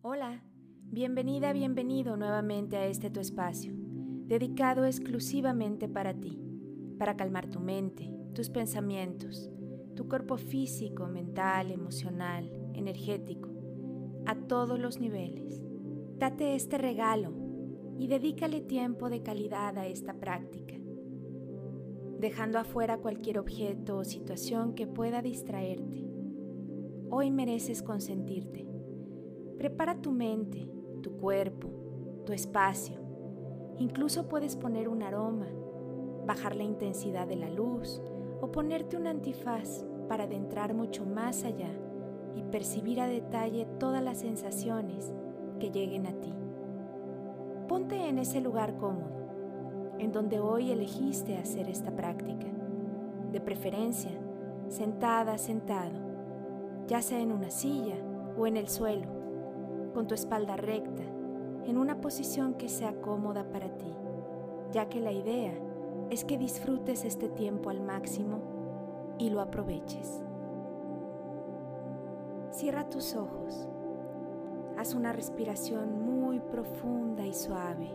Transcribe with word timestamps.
Hola, 0.00 0.44
bienvenida, 0.84 1.52
bienvenido 1.52 2.16
nuevamente 2.16 2.76
a 2.76 2.86
este 2.86 3.10
tu 3.10 3.18
espacio, 3.18 3.72
dedicado 4.28 4.84
exclusivamente 4.84 5.88
para 5.88 6.14
ti, 6.14 6.40
para 7.00 7.16
calmar 7.16 7.50
tu 7.50 7.58
mente, 7.58 8.08
tus 8.32 8.48
pensamientos, 8.48 9.50
tu 9.96 10.08
cuerpo 10.08 10.36
físico, 10.36 11.08
mental, 11.08 11.72
emocional, 11.72 12.48
energético, 12.74 13.50
a 14.24 14.36
todos 14.36 14.78
los 14.78 15.00
niveles. 15.00 15.60
Date 16.16 16.54
este 16.54 16.78
regalo 16.78 17.32
y 17.98 18.06
dedícale 18.06 18.60
tiempo 18.60 19.10
de 19.10 19.24
calidad 19.24 19.76
a 19.78 19.88
esta 19.88 20.14
práctica, 20.14 20.76
dejando 22.20 22.60
afuera 22.60 22.98
cualquier 22.98 23.40
objeto 23.40 23.96
o 23.96 24.04
situación 24.04 24.74
que 24.76 24.86
pueda 24.86 25.22
distraerte. 25.22 26.08
Hoy 27.10 27.32
mereces 27.32 27.82
consentirte 27.82 28.67
Prepara 29.58 29.96
tu 29.96 30.12
mente, 30.12 30.70
tu 31.02 31.16
cuerpo, 31.16 31.68
tu 32.24 32.32
espacio. 32.32 32.94
Incluso 33.78 34.28
puedes 34.28 34.54
poner 34.54 34.88
un 34.88 35.02
aroma, 35.02 35.48
bajar 36.24 36.54
la 36.54 36.62
intensidad 36.62 37.26
de 37.26 37.34
la 37.34 37.50
luz 37.50 38.00
o 38.40 38.52
ponerte 38.52 38.96
un 38.96 39.08
antifaz 39.08 39.84
para 40.08 40.24
adentrar 40.24 40.74
mucho 40.74 41.04
más 41.04 41.42
allá 41.42 41.72
y 42.36 42.44
percibir 42.44 43.00
a 43.00 43.08
detalle 43.08 43.66
todas 43.80 44.00
las 44.00 44.18
sensaciones 44.18 45.12
que 45.58 45.72
lleguen 45.72 46.06
a 46.06 46.12
ti. 46.12 46.32
Ponte 47.66 48.08
en 48.08 48.18
ese 48.18 48.40
lugar 48.40 48.76
cómodo, 48.76 49.96
en 49.98 50.12
donde 50.12 50.38
hoy 50.38 50.70
elegiste 50.70 51.36
hacer 51.36 51.68
esta 51.68 51.90
práctica. 51.96 52.46
De 53.32 53.40
preferencia, 53.40 54.12
sentada, 54.68 55.36
sentado, 55.36 55.98
ya 56.86 57.02
sea 57.02 57.18
en 57.18 57.32
una 57.32 57.50
silla 57.50 57.96
o 58.38 58.46
en 58.46 58.56
el 58.56 58.68
suelo 58.68 59.17
con 59.92 60.06
tu 60.06 60.14
espalda 60.14 60.56
recta, 60.56 61.02
en 61.64 61.76
una 61.76 62.00
posición 62.00 62.54
que 62.54 62.68
sea 62.68 63.00
cómoda 63.00 63.44
para 63.50 63.68
ti, 63.76 63.92
ya 64.72 64.88
que 64.88 65.00
la 65.00 65.12
idea 65.12 65.52
es 66.10 66.24
que 66.24 66.38
disfrutes 66.38 67.04
este 67.04 67.28
tiempo 67.28 67.70
al 67.70 67.80
máximo 67.80 68.40
y 69.18 69.30
lo 69.30 69.40
aproveches. 69.40 70.22
Cierra 72.50 72.88
tus 72.88 73.14
ojos. 73.14 73.68
Haz 74.78 74.94
una 74.94 75.12
respiración 75.12 76.20
muy 76.20 76.40
profunda 76.40 77.26
y 77.26 77.34
suave. 77.34 77.90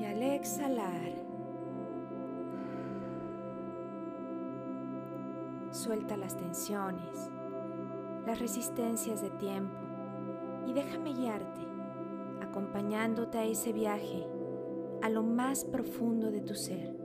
Y 0.00 0.04
al 0.04 0.22
exhalar, 0.22 1.12
suelta 5.70 6.16
las 6.16 6.36
tensiones 6.36 7.30
las 8.26 8.38
resistencias 8.38 9.22
de 9.22 9.30
tiempo 9.30 9.74
y 10.66 10.72
déjame 10.72 11.12
guiarte, 11.12 11.60
acompañándote 12.40 13.38
a 13.38 13.44
ese 13.44 13.72
viaje 13.72 14.26
a 15.02 15.08
lo 15.08 15.22
más 15.22 15.64
profundo 15.64 16.30
de 16.30 16.40
tu 16.40 16.54
ser. 16.54 16.96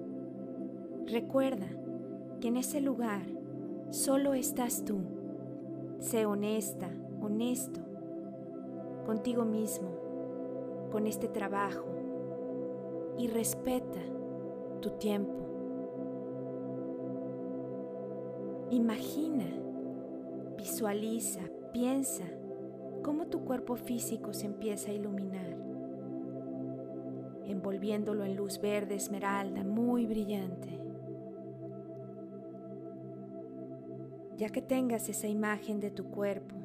Recuerda 1.05 1.67
que 2.39 2.49
en 2.49 2.57
ese 2.57 2.81
lugar 2.81 3.23
solo 3.89 4.33
estás 4.33 4.85
tú. 4.85 4.99
Sé 5.99 6.25
honesta, 6.25 6.89
honesto 7.21 7.81
contigo 9.05 9.45
mismo, 9.45 9.87
con 10.91 11.07
este 11.07 11.29
trabajo 11.29 11.85
y 13.17 13.27
respeta 13.27 13.99
tu 14.81 14.91
tiempo. 14.91 15.33
Imagina 18.69 19.45
Visualiza, 20.57 21.41
piensa 21.71 22.25
cómo 23.03 23.27
tu 23.27 23.45
cuerpo 23.45 23.75
físico 23.75 24.33
se 24.33 24.47
empieza 24.47 24.89
a 24.89 24.93
iluminar, 24.93 25.55
envolviéndolo 27.45 28.25
en 28.25 28.35
luz 28.35 28.59
verde 28.59 28.95
esmeralda 28.95 29.63
muy 29.63 30.07
brillante. 30.07 30.81
Ya 34.35 34.49
que 34.49 34.61
tengas 34.61 35.09
esa 35.09 35.27
imagen 35.27 35.79
de 35.79 35.91
tu 35.91 36.05
cuerpo 36.05 36.55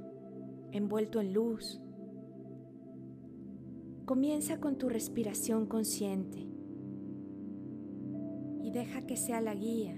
envuelto 0.72 1.20
en 1.20 1.34
luz, 1.34 1.80
comienza 4.06 4.58
con 4.58 4.78
tu 4.78 4.88
respiración 4.88 5.66
consciente 5.66 6.48
y 8.62 8.70
deja 8.70 9.02
que 9.02 9.16
sea 9.16 9.40
la 9.42 9.54
guía 9.54 9.94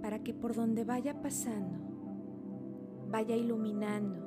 para 0.00 0.22
que 0.22 0.32
por 0.32 0.54
donde 0.54 0.84
vaya 0.84 1.20
pasando 1.20 1.87
vaya 3.10 3.36
iluminando. 3.36 4.20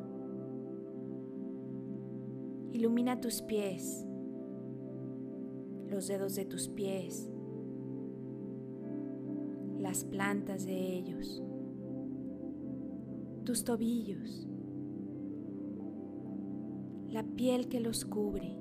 Ilumina 2.71 3.19
tus 3.19 3.41
pies, 3.41 4.07
los 5.87 6.07
dedos 6.07 6.35
de 6.35 6.45
tus 6.45 6.69
pies, 6.69 7.29
las 9.77 10.05
plantas 10.05 10.65
de 10.65 10.97
ellos, 10.97 11.43
tus 13.43 13.63
tobillos, 13.63 14.47
la 17.09 17.23
piel 17.23 17.67
que 17.67 17.81
los 17.81 18.05
cubre, 18.05 18.57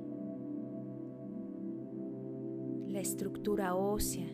la 2.88 3.00
estructura 3.00 3.76
ósea 3.76 4.28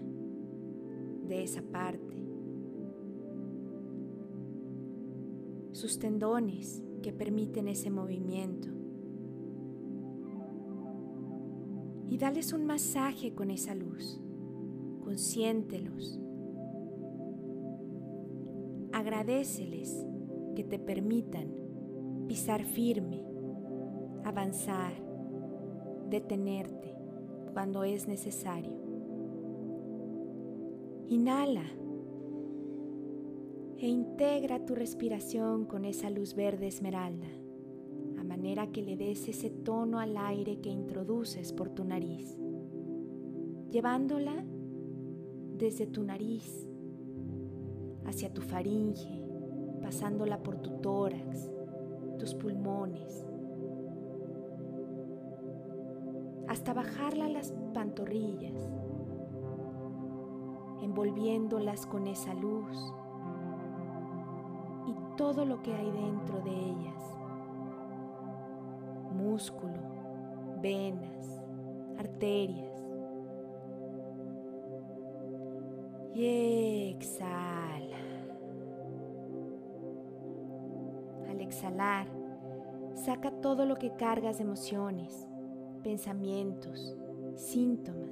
de 1.28 1.42
esa 1.42 1.60
parte. 1.62 2.25
Sus 5.76 5.98
tendones 5.98 6.82
que 7.02 7.12
permiten 7.12 7.68
ese 7.68 7.90
movimiento. 7.90 8.68
Y 12.08 12.16
dales 12.16 12.54
un 12.54 12.64
masaje 12.64 13.34
con 13.34 13.50
esa 13.50 13.74
luz. 13.74 14.18
Consiéntelos. 15.04 16.18
Agradeceles 18.92 20.06
que 20.54 20.64
te 20.64 20.78
permitan 20.78 21.52
pisar 22.26 22.64
firme, 22.64 23.22
avanzar, 24.24 24.94
detenerte 26.08 26.96
cuando 27.52 27.84
es 27.84 28.08
necesario. 28.08 28.80
Inhala 31.08 31.66
e 33.78 33.88
integra 33.88 34.64
tu 34.64 34.74
respiración 34.74 35.66
con 35.66 35.84
esa 35.84 36.08
luz 36.08 36.34
verde 36.34 36.66
esmeralda, 36.66 37.28
a 38.18 38.24
manera 38.24 38.68
que 38.68 38.82
le 38.82 38.96
des 38.96 39.28
ese 39.28 39.50
tono 39.50 39.98
al 39.98 40.16
aire 40.16 40.60
que 40.60 40.70
introduces 40.70 41.52
por 41.52 41.68
tu 41.68 41.84
nariz, 41.84 42.38
llevándola 43.70 44.44
desde 45.58 45.86
tu 45.86 46.04
nariz 46.04 46.66
hacia 48.06 48.32
tu 48.32 48.40
faringe, 48.40 49.22
pasándola 49.82 50.42
por 50.42 50.56
tu 50.56 50.78
tórax, 50.80 51.50
tus 52.18 52.34
pulmones, 52.34 53.26
hasta 56.48 56.72
bajarla 56.72 57.26
a 57.26 57.30
las 57.30 57.52
pantorrillas, 57.74 58.70
envolviéndolas 60.80 61.86
con 61.86 62.06
esa 62.06 62.32
luz 62.32 62.94
todo 65.16 65.46
lo 65.46 65.62
que 65.62 65.72
hay 65.72 65.90
dentro 65.90 66.40
de 66.40 66.50
ellas. 66.50 67.16
Músculo, 69.12 69.80
venas, 70.60 71.40
arterias. 71.98 72.72
Exhala. 76.14 77.96
Al 81.28 81.40
exhalar, 81.40 82.06
saca 82.94 83.30
todo 83.30 83.66
lo 83.66 83.76
que 83.76 83.94
cargas 83.96 84.38
de 84.38 84.44
emociones, 84.44 85.28
pensamientos, 85.82 86.96
síntomas, 87.34 88.10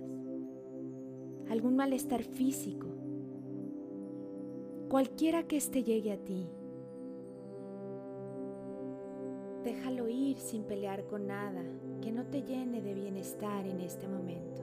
algún 1.51 1.77
malestar 1.77 2.23
físico, 2.23 2.89
cualquiera 4.89 5.45
que 5.45 5.57
este 5.57 5.83
llegue 5.83 6.13
a 6.13 6.19
ti 6.19 6.47
Déjalo 9.65 10.09
ir 10.09 10.39
sin 10.39 10.65
pelear 10.65 11.07
con 11.07 11.27
nada 11.27 11.63
que 12.03 12.13
no 12.13 12.27
te 12.27 12.43
llene 12.43 12.83
de 12.83 12.93
bienestar 12.93 13.67
en 13.67 13.81
este 13.81 14.07
momento. 14.07 14.63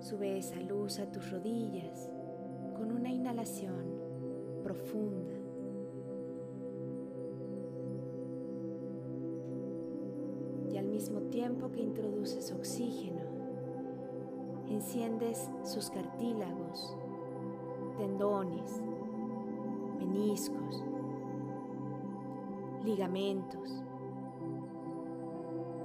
Sube 0.00 0.36
esa 0.36 0.60
luz 0.60 0.98
a 0.98 1.08
tus 1.10 1.30
rodillas 1.30 2.10
con 2.76 2.90
una 2.90 3.12
inhalación 3.12 3.94
profunda. 4.64 5.34
Y 10.72 10.76
al 10.78 10.86
mismo 10.86 11.20
tiempo 11.30 11.70
que 11.70 11.80
introduces 11.80 12.50
oxígeno, 12.50 13.22
enciendes 14.68 15.48
sus 15.62 15.90
cartílagos, 15.90 16.96
tendones, 17.98 18.82
meniscos, 20.00 20.82
ligamentos. 22.86 23.84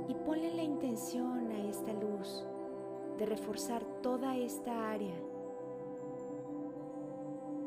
Y 0.07 0.13
ponle 0.13 0.53
la 0.55 0.63
intención 0.63 1.51
a 1.51 1.67
esta 1.67 1.91
luz 1.93 2.45
de 3.17 3.25
reforzar 3.25 3.83
toda 4.01 4.37
esta 4.37 4.91
área, 4.91 5.15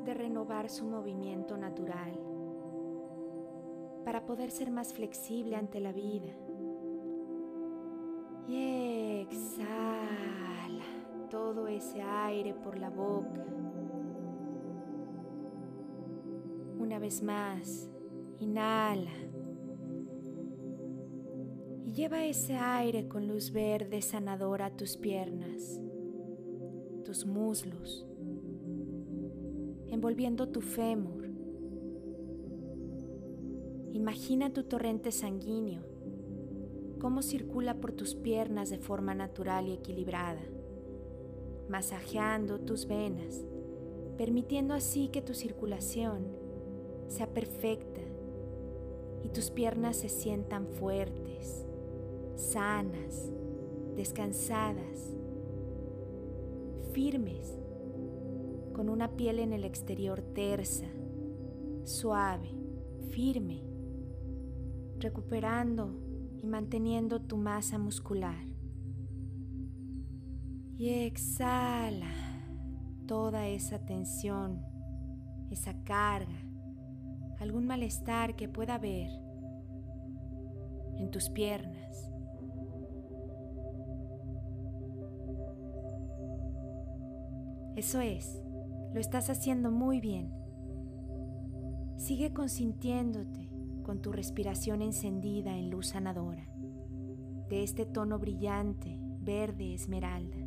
de 0.04 0.14
renovar 0.14 0.70
su 0.70 0.84
movimiento 0.84 1.56
natural 1.56 2.18
para 4.04 4.24
poder 4.26 4.50
ser 4.50 4.70
más 4.70 4.92
flexible 4.92 5.56
ante 5.56 5.80
la 5.80 5.92
vida. 5.92 6.32
Y 8.46 9.20
exhala 9.22 10.84
todo 11.30 11.66
ese 11.66 12.02
aire 12.02 12.54
por 12.54 12.78
la 12.78 12.90
boca. 12.90 13.44
Una 16.78 16.98
vez 16.98 17.22
más, 17.22 17.93
inhala. 18.40 19.10
Y 21.84 21.92
lleva 21.92 22.24
ese 22.24 22.54
aire 22.54 23.08
con 23.08 23.28
luz 23.28 23.52
verde 23.52 24.02
sanadora 24.02 24.66
a 24.66 24.76
tus 24.76 24.96
piernas, 24.96 25.80
tus 27.04 27.26
muslos, 27.26 28.06
envolviendo 29.88 30.48
tu 30.48 30.60
fémur. 30.60 31.24
Imagina 33.92 34.52
tu 34.52 34.64
torrente 34.64 35.12
sanguíneo, 35.12 35.82
cómo 36.98 37.22
circula 37.22 37.74
por 37.74 37.92
tus 37.92 38.14
piernas 38.14 38.70
de 38.70 38.78
forma 38.78 39.14
natural 39.14 39.68
y 39.68 39.72
equilibrada, 39.72 40.42
masajeando 41.68 42.60
tus 42.60 42.86
venas, 42.86 43.44
permitiendo 44.16 44.74
así 44.74 45.08
que 45.08 45.22
tu 45.22 45.34
circulación 45.34 46.26
sea 47.08 47.32
perfecta 47.32 47.93
tus 49.34 49.50
piernas 49.50 49.96
se 49.96 50.08
sientan 50.08 50.68
fuertes, 50.68 51.66
sanas, 52.36 53.32
descansadas, 53.96 55.12
firmes, 56.92 57.58
con 58.74 58.88
una 58.88 59.16
piel 59.16 59.40
en 59.40 59.52
el 59.52 59.64
exterior 59.64 60.22
tersa, 60.22 60.86
suave, 61.82 62.48
firme, 63.10 63.64
recuperando 65.00 65.90
y 66.40 66.46
manteniendo 66.46 67.20
tu 67.20 67.36
masa 67.36 67.76
muscular. 67.76 68.46
Y 70.78 70.90
exhala 70.90 72.12
toda 73.08 73.48
esa 73.48 73.84
tensión, 73.84 74.62
esa 75.50 75.82
carga, 75.82 76.40
algún 77.40 77.66
malestar 77.66 78.36
que 78.36 78.48
pueda 78.48 78.76
haber 78.76 79.23
en 80.98 81.10
tus 81.10 81.30
piernas. 81.30 82.10
Eso 87.76 88.00
es, 88.00 88.40
lo 88.92 89.00
estás 89.00 89.30
haciendo 89.30 89.70
muy 89.70 90.00
bien. 90.00 90.32
Sigue 91.96 92.32
consintiéndote 92.32 93.50
con 93.82 94.00
tu 94.00 94.12
respiración 94.12 94.82
encendida 94.82 95.56
en 95.56 95.70
luz 95.70 95.88
sanadora, 95.88 96.48
de 97.48 97.62
este 97.62 97.84
tono 97.86 98.18
brillante, 98.18 98.98
verde 99.20 99.74
esmeralda. 99.74 100.38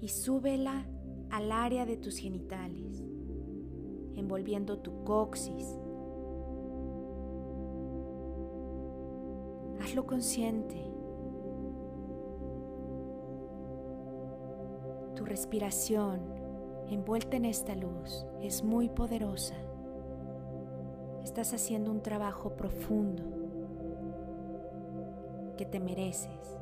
Y 0.00 0.08
súbela 0.08 0.86
al 1.30 1.50
área 1.50 1.86
de 1.86 1.96
tus 1.96 2.18
genitales 2.18 3.02
envolviendo 4.16 4.78
tu 4.78 5.04
coxis. 5.04 5.78
Hazlo 9.94 10.06
consciente. 10.08 10.74
Tu 15.14 15.24
respiración 15.24 16.20
envuelta 16.88 17.36
en 17.36 17.44
esta 17.44 17.76
luz 17.76 18.26
es 18.40 18.64
muy 18.64 18.88
poderosa. 18.88 19.54
Estás 21.22 21.54
haciendo 21.54 21.92
un 21.92 22.02
trabajo 22.02 22.56
profundo 22.56 23.22
que 25.56 25.64
te 25.64 25.78
mereces. 25.78 26.58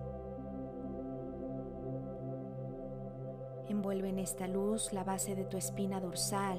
Envuelve 3.67 4.11
en 4.11 4.19
esta 4.19 4.47
luz 4.47 4.93
la 4.93 5.05
base 5.05 5.35
de 5.35 5.47
tu 5.47 5.57
espina 5.57 6.03
dorsal, 6.03 6.59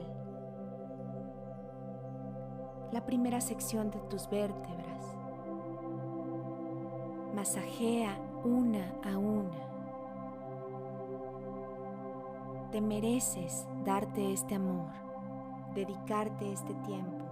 la 2.92 3.06
primera 3.06 3.42
sección 3.42 3.92
de 3.92 4.00
tus 4.10 4.28
vértebras. 4.28 5.13
Masajea 7.34 8.18
una 8.44 8.96
a 9.04 9.18
una. 9.18 9.70
Te 12.72 12.80
mereces 12.80 13.68
darte 13.84 14.32
este 14.32 14.56
amor, 14.56 14.90
dedicarte 15.74 16.52
este 16.52 16.74
tiempo. 16.86 17.26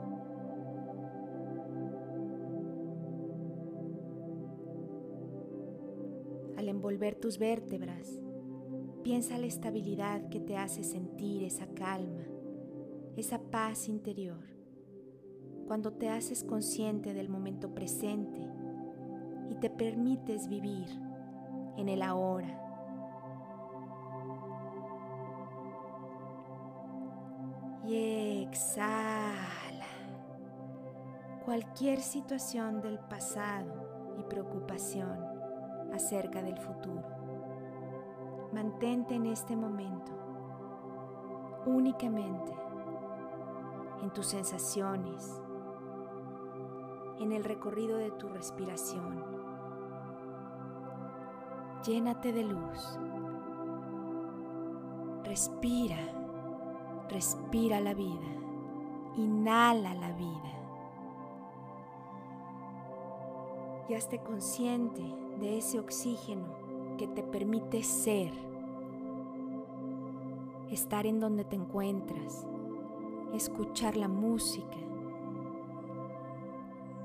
Al 6.58 6.68
envolver 6.68 7.16
tus 7.16 7.38
vértebras, 7.38 8.20
piensa 9.04 9.38
la 9.38 9.48
estabilidad 9.48 10.30
que 10.30 10.40
te 10.40 10.58
hace 10.58 10.84
sentir 10.84 11.44
esa 11.44 11.68
calma, 11.68 12.24
esa 13.16 13.40
paz 13.40 13.88
interior 13.88 14.52
cuando 15.72 15.94
te 15.94 16.10
haces 16.10 16.44
consciente 16.44 17.14
del 17.14 17.30
momento 17.30 17.74
presente 17.74 18.42
y 19.52 19.56
te 19.56 19.70
permites 19.70 20.48
vivir 20.48 20.88
en 21.76 21.90
el 21.90 22.02
ahora. 22.02 22.58
Y 27.84 28.44
exhala 28.44 29.86
cualquier 31.44 32.00
situación 32.00 32.80
del 32.82 32.98
pasado 32.98 34.16
y 34.18 34.24
preocupación 34.24 35.20
acerca 35.94 36.42
del 36.42 36.58
futuro. 36.58 37.04
Mantente 38.54 39.16
en 39.16 39.26
este 39.26 39.58
momento 39.58 40.14
únicamente 41.66 42.54
en 44.02 44.12
tus 44.12 44.28
sensaciones, 44.28 45.42
en 47.20 47.34
el 47.34 47.44
recorrido 47.44 47.98
de 47.98 48.12
tu 48.12 48.30
respiración. 48.30 49.31
Llénate 51.86 52.32
de 52.32 52.44
luz. 52.44 53.00
Respira, 55.24 55.98
respira 57.10 57.80
la 57.80 57.96
vida. 57.96 58.28
Inhala 59.18 59.96
la 59.96 60.12
vida. 60.12 60.52
Y 63.90 63.96
hazte 63.96 64.20
consciente 64.20 65.02
de 65.40 65.58
ese 65.58 65.80
oxígeno 65.80 66.46
que 67.00 67.08
te 67.08 67.24
permite 67.24 67.82
ser, 67.82 68.32
estar 70.70 71.08
en 71.08 71.20
donde 71.20 71.46
te 71.46 71.56
encuentras, 71.56 72.46
escuchar 73.34 73.98
la 73.98 74.08
música, 74.08 74.78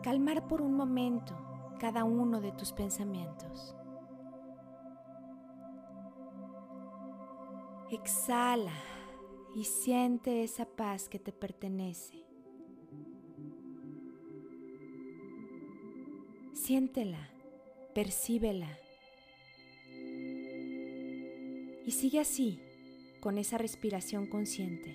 calmar 0.03 0.47
por 0.47 0.61
un 0.61 0.75
momento 0.75 1.35
cada 1.79 2.05
uno 2.05 2.43
de 2.43 2.53
tus 2.53 2.73
pensamientos. 2.73 3.75
Exhala 7.91 8.75
y 9.55 9.65
siente 9.65 10.43
esa 10.43 10.67
paz 10.67 11.09
que 11.09 11.19
te 11.19 11.33
pertenece. 11.33 12.25
Siéntela, 16.53 17.31
percíbela. 17.95 18.69
Y 21.87 21.93
sigue 21.93 22.19
así, 22.19 22.59
con 23.21 23.39
esa 23.39 23.57
respiración 23.57 24.27
consciente. 24.27 24.91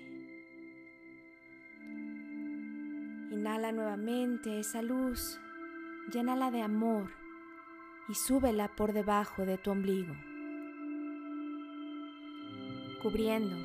Inhala 3.32 3.72
nuevamente 3.72 4.60
esa 4.60 4.82
luz, 4.82 5.40
llénala 6.12 6.52
de 6.52 6.62
amor 6.62 7.10
y 8.10 8.16
súbela 8.16 8.76
por 8.76 8.92
debajo 8.92 9.46
de 9.46 9.58
tu 9.58 9.72
ombligo, 9.72 10.14
cubriendo 13.02 13.56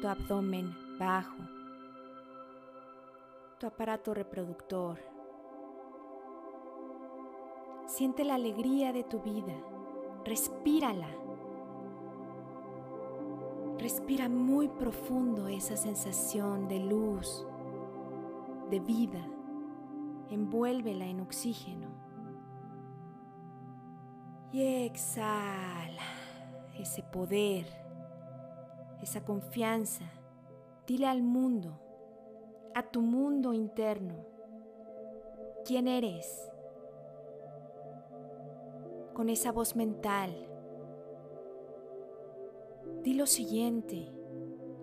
tu 0.00 0.08
abdomen 0.08 0.74
bajo, 0.98 1.36
tu 3.58 3.66
aparato 3.66 4.14
reproductor. 4.14 4.98
Siente 7.86 8.24
la 8.24 8.34
alegría 8.34 8.92
de 8.92 9.04
tu 9.04 9.20
vida, 9.20 9.54
respírala. 10.24 11.08
Respira 13.78 14.28
muy 14.28 14.68
profundo 14.68 15.48
esa 15.48 15.76
sensación 15.76 16.66
de 16.66 16.80
luz, 16.80 17.46
de 18.70 18.80
vida. 18.80 19.24
Envuélvela 20.30 21.06
en 21.06 21.20
oxígeno. 21.20 21.88
Y 24.50 24.86
exhala 24.86 26.02
ese 26.74 27.02
poder, 27.02 27.85
esa 29.02 29.24
confianza. 29.24 30.04
Dile 30.86 31.06
al 31.06 31.22
mundo, 31.22 31.80
a 32.74 32.82
tu 32.82 33.02
mundo 33.02 33.52
interno, 33.52 34.24
quién 35.64 35.88
eres. 35.88 36.50
Con 39.14 39.28
esa 39.30 39.50
voz 39.50 39.74
mental 39.76 40.46
Di 43.06 43.14
lo 43.14 43.26
siguiente, 43.26 44.12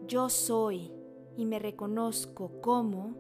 yo 0.08 0.30
soy 0.30 0.94
y 1.36 1.46
me 1.46 1.60
reconozco 1.60 2.62
como 2.62 3.16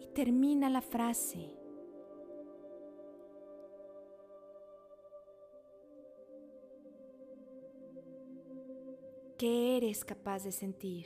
y 0.00 0.08
termina 0.08 0.68
la 0.68 0.80
frase. 0.80 1.54
¿Qué 9.44 9.76
eres 9.76 10.06
capaz 10.06 10.42
de 10.44 10.52
sentir 10.52 11.04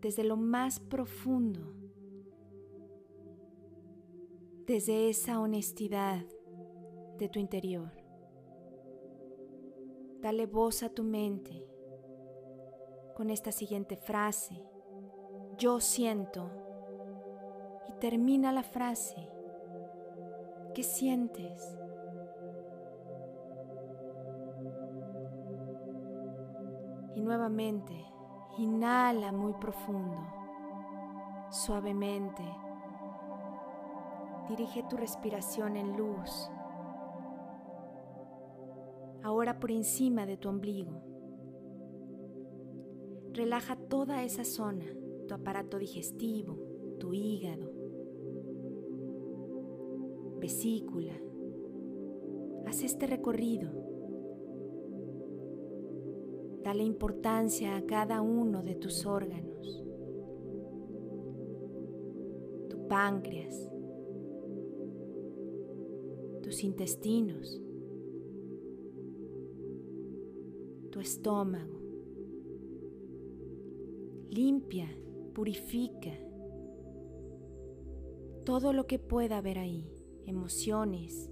desde 0.00 0.24
lo 0.24 0.36
más 0.36 0.80
profundo? 0.80 1.72
Desde 4.66 5.08
esa 5.08 5.38
honestidad 5.38 6.24
de 7.16 7.28
tu 7.28 7.38
interior. 7.38 7.92
Dale 10.20 10.46
voz 10.46 10.82
a 10.82 10.88
tu 10.88 11.04
mente 11.04 11.64
con 13.14 13.30
esta 13.30 13.52
siguiente 13.52 13.96
frase, 13.96 14.60
yo 15.56 15.78
siento, 15.78 16.50
y 17.88 17.92
termina 18.00 18.50
la 18.50 18.64
frase, 18.64 19.28
¿qué 20.74 20.82
sientes? 20.82 21.62
Y 27.14 27.20
nuevamente, 27.20 27.92
inhala 28.58 29.32
muy 29.32 29.52
profundo, 29.54 30.18
suavemente. 31.50 32.42
Dirige 34.48 34.82
tu 34.88 34.96
respiración 34.96 35.76
en 35.76 35.96
luz, 35.96 36.50
ahora 39.22 39.58
por 39.58 39.70
encima 39.70 40.26
de 40.26 40.36
tu 40.36 40.48
ombligo. 40.48 41.02
Relaja 43.32 43.76
toda 43.76 44.22
esa 44.22 44.44
zona, 44.44 44.84
tu 45.26 45.34
aparato 45.34 45.78
digestivo, 45.78 46.58
tu 46.98 47.14
hígado, 47.14 47.72
vesícula. 50.40 51.14
Haz 52.66 52.82
este 52.82 53.06
recorrido. 53.06 53.93
Dale 56.64 56.82
importancia 56.82 57.76
a 57.76 57.84
cada 57.84 58.22
uno 58.22 58.62
de 58.62 58.74
tus 58.74 59.04
órganos. 59.04 59.84
Tu 62.70 62.88
páncreas, 62.88 63.70
tus 66.42 66.64
intestinos, 66.64 67.60
tu 70.90 71.00
estómago. 71.00 71.82
Limpia, 74.30 74.88
purifica 75.34 76.18
todo 78.44 78.72
lo 78.72 78.86
que 78.86 78.98
pueda 78.98 79.38
haber 79.38 79.58
ahí, 79.58 79.86
emociones 80.24 81.30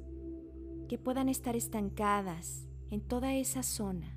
que 0.89 0.99
puedan 0.99 1.31
estar 1.31 1.57
estancadas 1.57 2.69
en 2.91 3.01
toda 3.01 3.35
esa 3.35 3.63
zona, 3.63 4.12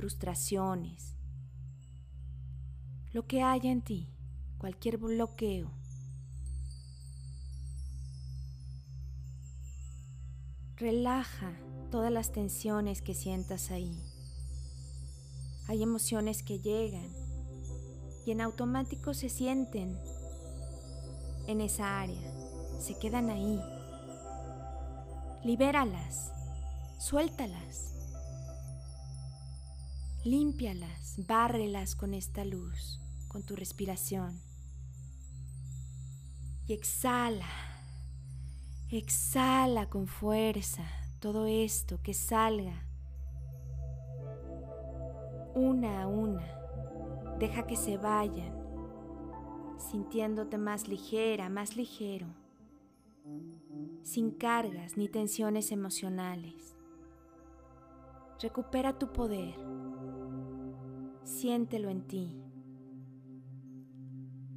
frustraciones, 0.00 1.14
lo 3.12 3.26
que 3.26 3.42
haya 3.42 3.70
en 3.70 3.82
ti, 3.82 4.08
cualquier 4.56 4.96
bloqueo. 4.96 5.70
Relaja 10.76 11.52
todas 11.90 12.10
las 12.10 12.32
tensiones 12.32 13.02
que 13.02 13.12
sientas 13.12 13.70
ahí. 13.70 14.02
Hay 15.68 15.82
emociones 15.82 16.42
que 16.42 16.60
llegan 16.60 17.12
y 18.24 18.30
en 18.30 18.40
automático 18.40 19.12
se 19.12 19.28
sienten 19.28 20.00
en 21.46 21.60
esa 21.60 22.00
área, 22.00 22.32
se 22.80 22.98
quedan 22.98 23.28
ahí. 23.28 23.60
Libéralas, 25.44 26.32
suéltalas, 26.98 27.99
límpialas, 30.24 31.14
bárrelas 31.26 31.96
con 31.96 32.14
esta 32.14 32.44
luz, 32.44 33.00
con 33.28 33.42
tu 33.42 33.56
respiración. 33.56 34.40
Y 36.66 36.72
exhala, 36.72 37.48
exhala 38.90 39.88
con 39.88 40.06
fuerza 40.06 40.84
todo 41.18 41.46
esto 41.46 42.00
que 42.02 42.14
salga 42.14 42.86
una 45.54 46.02
a 46.02 46.06
una 46.06 46.60
Deja 47.40 47.66
que 47.66 47.74
se 47.74 47.96
vayan, 47.96 48.52
sintiéndote 49.78 50.58
más 50.58 50.88
ligera, 50.88 51.48
más 51.48 51.74
ligero, 51.74 52.26
sin 54.02 54.30
cargas 54.32 54.98
ni 54.98 55.08
tensiones 55.08 55.72
emocionales. 55.72 56.76
Recupera 58.38 58.98
tu 58.98 59.10
poder, 59.10 59.54
siéntelo 61.24 61.88
en 61.88 62.02
ti. 62.02 62.36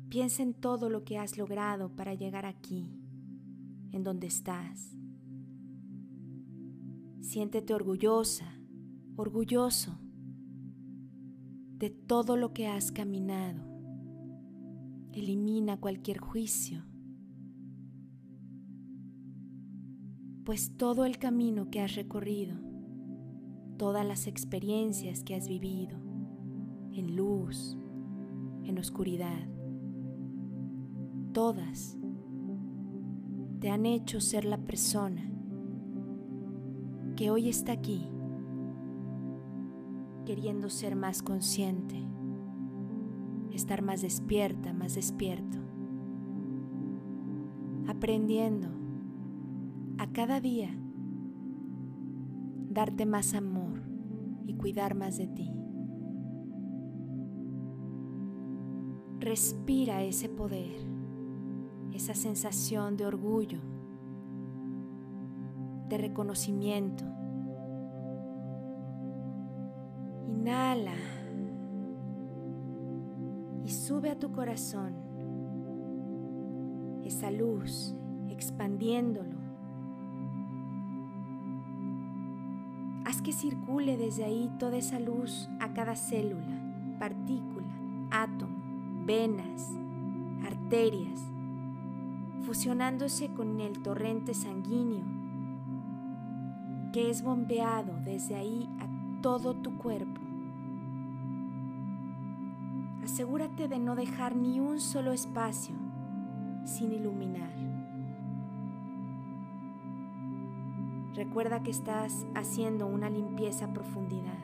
Piensa 0.10 0.44
en 0.44 0.54
todo 0.54 0.90
lo 0.90 1.04
que 1.04 1.18
has 1.18 1.38
logrado 1.38 1.96
para 1.96 2.14
llegar 2.14 2.46
aquí, 2.46 3.00
en 3.92 4.04
donde 4.04 4.28
estás. 4.28 4.96
Siéntete 7.22 7.74
orgullosa, 7.74 8.60
orgulloso 9.16 9.98
de 11.78 11.90
todo 11.90 12.38
lo 12.38 12.54
que 12.54 12.68
has 12.68 12.92
caminado. 12.92 13.62
Elimina 15.14 15.80
cualquier 15.80 16.18
juicio, 16.20 16.84
pues 20.44 20.76
todo 20.76 21.06
el 21.06 21.18
camino 21.18 21.70
que 21.70 21.82
has 21.82 21.96
recorrido, 21.96 22.56
todas 23.78 24.06
las 24.06 24.28
experiencias 24.28 25.24
que 25.24 25.36
has 25.36 25.48
vivido, 25.48 26.03
en 26.94 27.16
luz, 27.16 27.78
en 28.64 28.78
oscuridad, 28.78 29.48
todas 31.34 31.98
te 33.60 33.70
han 33.70 33.86
hecho 33.86 34.22
ser 34.22 34.46
la 34.46 34.58
persona 34.58 35.24
que 37.16 37.32
hoy 37.32 37.50
está 37.50 37.72
aquí 37.72 38.08
queriendo 40.26 40.70
ser 40.70 40.96
más 40.96 41.22
consciente, 41.22 41.96
estar 43.52 43.82
más 43.82 44.02
despierta, 44.02 44.74
más 44.74 44.96
despierto, 44.96 45.58
aprendiendo 47.88 48.68
a 49.98 50.12
cada 50.12 50.40
día 50.40 50.70
darte 52.70 53.06
más 53.06 53.34
amor 53.34 53.82
y 54.46 54.56
cuidar 54.56 54.96
más 54.96 55.18
de 55.18 55.28
ti. 55.28 55.63
Respira 59.24 60.04
ese 60.04 60.28
poder, 60.28 60.86
esa 61.94 62.14
sensación 62.14 62.98
de 62.98 63.06
orgullo, 63.06 63.60
de 65.88 65.98
reconocimiento 65.98 67.06
Inhala 70.28 70.98
y 73.64 73.70
sube 73.70 74.10
a 74.10 74.20
tu 74.20 74.34
corazón 74.34 74.94
esa 77.06 77.32
luz 77.32 77.96
expandiéndolo. 78.28 79.38
Haz 83.06 83.22
que 83.22 83.32
circule 83.32 83.96
desde 83.96 84.26
ahí 84.26 84.52
toda 84.60 84.76
esa 84.76 85.00
luz 85.00 85.48
a 85.62 85.74
cada 85.74 85.96
célula, 85.96 86.98
partícula, 87.00 87.53
venas, 89.06 89.72
arterias, 90.46 91.22
fusionándose 92.46 93.34
con 93.34 93.60
el 93.62 93.82
torrente 93.82 94.34
sanguíneo 94.34 95.06
que 96.92 97.10
es 97.10 97.24
bombeado 97.24 97.94
desde 98.04 98.36
ahí 98.36 98.70
a 98.80 99.22
todo 99.22 99.56
tu 99.56 99.78
cuerpo 99.78 100.22
Asegúrate 103.04 103.68
de 103.68 103.80
no 103.80 103.96
dejar 103.96 104.36
ni 104.36 104.62
un 104.62 104.80
solo 104.80 105.12
espacio 105.12 105.76
sin 106.64 106.94
iluminar. 106.94 107.52
Recuerda 111.14 111.62
que 111.62 111.72
estás 111.72 112.26
haciendo 112.34 112.88
una 112.88 113.10
limpieza 113.10 113.74
profundidad. 113.74 114.40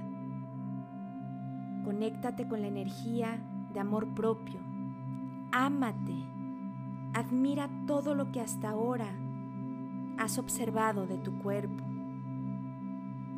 Conéctate 1.86 2.50
con 2.50 2.62
la 2.62 2.68
energía 2.68 3.40
de 3.74 3.80
amor 3.80 4.08
propio. 4.08 4.60
Ámate. 5.52 6.16
Admira 7.14 7.70
todo 7.88 8.14
lo 8.14 8.32
que 8.32 8.40
hasta 8.40 8.70
ahora 8.70 9.10
has 10.18 10.38
observado 10.38 11.08
de 11.08 11.18
tu 11.18 11.40
cuerpo, 11.40 11.84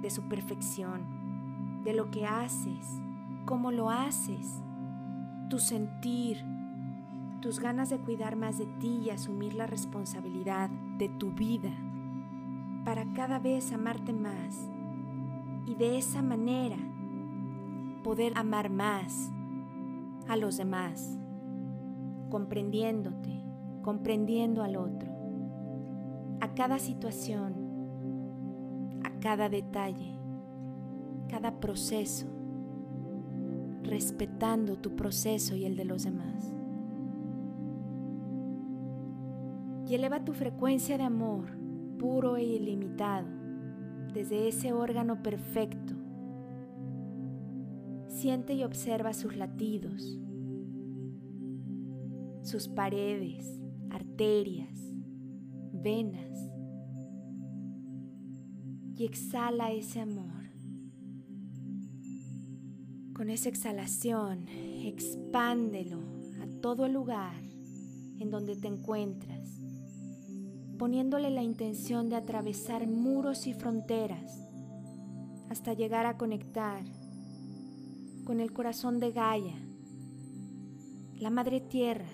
de 0.01 0.09
su 0.09 0.23
perfección, 0.23 1.81
de 1.83 1.93
lo 1.93 2.11
que 2.11 2.25
haces, 2.25 3.01
cómo 3.45 3.71
lo 3.71 3.89
haces, 3.89 4.61
tu 5.49 5.59
sentir, 5.59 6.43
tus 7.41 7.59
ganas 7.59 7.89
de 7.89 7.97
cuidar 7.97 8.35
más 8.35 8.57
de 8.57 8.65
ti 8.65 9.01
y 9.05 9.09
asumir 9.09 9.53
la 9.53 9.67
responsabilidad 9.67 10.69
de 10.69 11.09
tu 11.09 11.31
vida 11.31 11.71
para 12.83 13.05
cada 13.13 13.39
vez 13.39 13.71
amarte 13.71 14.13
más 14.13 14.69
y 15.65 15.75
de 15.75 15.97
esa 15.97 16.21
manera 16.21 16.77
poder 18.03 18.33
amar 18.35 18.69
más 18.69 19.31
a 20.27 20.35
los 20.35 20.57
demás, 20.57 21.17
comprendiéndote, 22.29 23.43
comprendiendo 23.81 24.63
al 24.63 24.75
otro, 24.75 25.11
a 26.39 26.53
cada 26.53 26.79
situación, 26.79 27.53
a 29.03 29.19
cada 29.19 29.49
detalle, 29.49 30.15
cada 31.27 31.59
proceso, 31.59 32.27
respetando 33.83 34.77
tu 34.77 34.95
proceso 34.95 35.55
y 35.55 35.65
el 35.65 35.75
de 35.75 35.85
los 35.85 36.03
demás. 36.03 36.53
Y 39.87 39.95
eleva 39.95 40.23
tu 40.23 40.33
frecuencia 40.33 40.97
de 40.97 41.03
amor 41.03 41.61
puro 41.97 42.35
e 42.37 42.43
ilimitado 42.43 43.27
desde 44.11 44.47
ese 44.47 44.73
órgano 44.73 45.21
perfecto. 45.21 46.00
Siente 48.21 48.53
y 48.53 48.63
observa 48.63 49.15
sus 49.15 49.35
latidos, 49.35 50.19
sus 52.43 52.67
paredes, 52.67 53.59
arterias, 53.89 54.77
venas 55.73 56.37
y 58.95 59.05
exhala 59.05 59.71
ese 59.71 60.01
amor. 60.01 60.51
Con 63.15 63.31
esa 63.31 63.49
exhalación, 63.49 64.47
expándelo 64.83 66.03
a 66.43 66.61
todo 66.61 66.85
el 66.85 66.93
lugar 66.93 67.41
en 68.19 68.29
donde 68.29 68.55
te 68.55 68.67
encuentras 68.67 69.59
poniéndole 70.77 71.31
la 71.31 71.41
intención 71.41 72.07
de 72.09 72.17
atravesar 72.17 72.85
muros 72.87 73.47
y 73.47 73.55
fronteras 73.55 74.47
hasta 75.49 75.73
llegar 75.73 76.05
a 76.05 76.17
conectar 76.17 77.00
con 78.31 78.39
el 78.39 78.53
corazón 78.53 79.01
de 79.01 79.11
Gaia, 79.11 79.57
la 81.17 81.29
Madre 81.29 81.59
Tierra, 81.59 82.07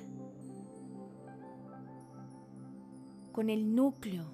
con 3.32 3.52
el 3.52 3.76
núcleo, 3.76 4.26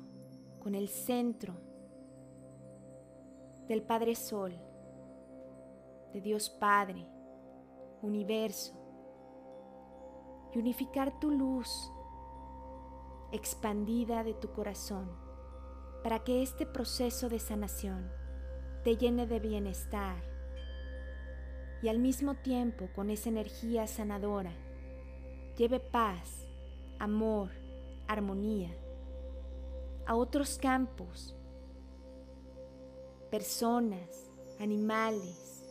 con 0.61 0.75
el 0.75 0.87
centro 0.87 1.55
del 3.67 3.81
Padre 3.81 4.15
Sol, 4.15 4.57
de 6.13 6.21
Dios 6.21 6.49
Padre, 6.49 7.05
universo, 8.01 8.73
y 10.53 10.59
unificar 10.59 11.19
tu 11.19 11.31
luz 11.31 11.91
expandida 13.33 14.24
de 14.24 14.35
tu 14.35 14.53
corazón 14.53 15.11
para 16.01 16.24
que 16.24 16.43
este 16.43 16.65
proceso 16.65 17.27
de 17.27 17.39
sanación 17.39 18.09
te 18.85 18.96
llene 18.96 19.27
de 19.27 19.41
bienestar 19.41 20.32
y 21.83 21.89
al 21.89 22.00
mismo 22.00 22.35
tiempo 22.35 22.87
con 22.96 23.09
esa 23.09 23.27
energía 23.27 23.87
sanadora 23.87 24.53
lleve 25.57 25.81
paz, 25.81 26.48
amor, 26.98 27.50
armonía 28.07 28.74
a 30.05 30.15
otros 30.15 30.57
campos, 30.57 31.35
personas, 33.29 34.31
animales, 34.61 35.65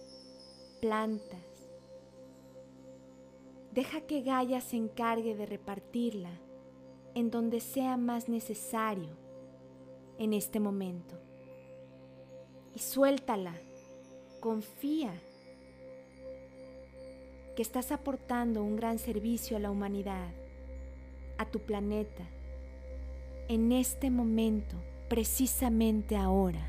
plantas. 0.83 1.71
Deja 3.73 4.03
que 4.03 4.21
Gaia 4.21 4.61
se 4.61 4.77
encargue 4.77 5.35
de 5.35 5.47
repartirla 5.47 6.31
en 7.15 7.31
donde 7.31 7.61
sea 7.61 7.97
más 7.97 8.29
necesario 8.29 9.17
en 10.19 10.35
este 10.35 10.61
momento. 10.61 11.19
Y 12.75 12.81
suéltala, 12.81 13.55
confía 14.41 15.15
que 17.55 17.63
estás 17.63 17.93
aportando 17.93 18.63
un 18.63 18.77
gran 18.77 18.99
servicio 18.99 19.57
a 19.57 19.61
la 19.61 19.71
humanidad, 19.71 20.33
a 21.39 21.47
tu 21.47 21.61
planeta, 21.61 22.25
en 23.49 23.73
este 23.73 24.11
momento, 24.11 24.77
precisamente 25.09 26.17
ahora. 26.17 26.69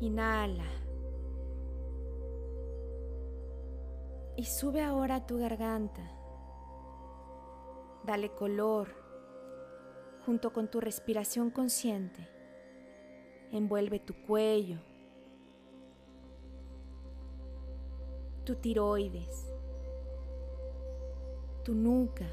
Inhala. 0.00 0.84
y 4.36 4.44
sube 4.44 4.82
ahora 4.82 5.16
a 5.16 5.26
tu 5.26 5.38
garganta. 5.38 6.02
Dale 8.04 8.30
color 8.30 9.03
junto 10.24 10.52
con 10.52 10.68
tu 10.68 10.80
respiración 10.80 11.50
consciente. 11.50 12.28
Envuelve 13.52 13.98
tu 14.00 14.14
cuello, 14.26 14.78
tu 18.44 18.56
tiroides, 18.56 19.52
tu 21.62 21.74
nuca. 21.74 22.26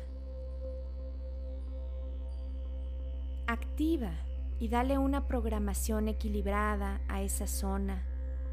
Activa 3.47 4.13
y 4.59 4.69
dale 4.69 4.97
una 4.97 5.27
programación 5.27 6.07
equilibrada 6.07 7.01
a 7.07 7.21
esa 7.21 7.47
zona 7.47 8.05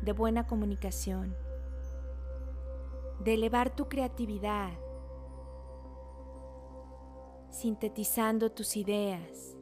de 0.03 0.13
buena 0.13 0.47
comunicación 0.47 1.37
de 3.21 3.35
elevar 3.35 3.75
tu 3.75 3.89
creatividad, 3.89 4.71
sintetizando 7.51 8.51
tus 8.51 8.77
ideas, 8.77 9.57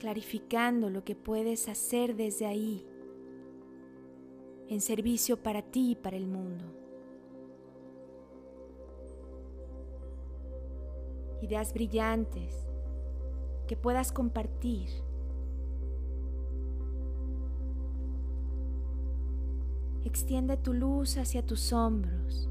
clarificando 0.00 0.90
lo 0.90 1.04
que 1.04 1.14
puedes 1.14 1.68
hacer 1.68 2.16
desde 2.16 2.46
ahí, 2.46 2.86
en 4.68 4.80
servicio 4.80 5.42
para 5.42 5.62
ti 5.62 5.92
y 5.92 5.96
para 5.96 6.16
el 6.16 6.26
mundo. 6.26 6.64
Ideas 11.42 11.72
brillantes 11.72 12.54
que 13.66 13.76
puedas 13.76 14.12
compartir 14.12 14.88
Extiende 20.04 20.56
tu 20.56 20.74
luz 20.74 21.16
hacia 21.16 21.46
tus 21.46 21.72
hombros, 21.72 22.50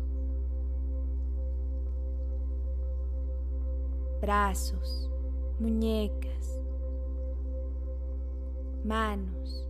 brazos, 4.22 5.10
muñecas, 5.60 6.62
manos, 8.86 9.68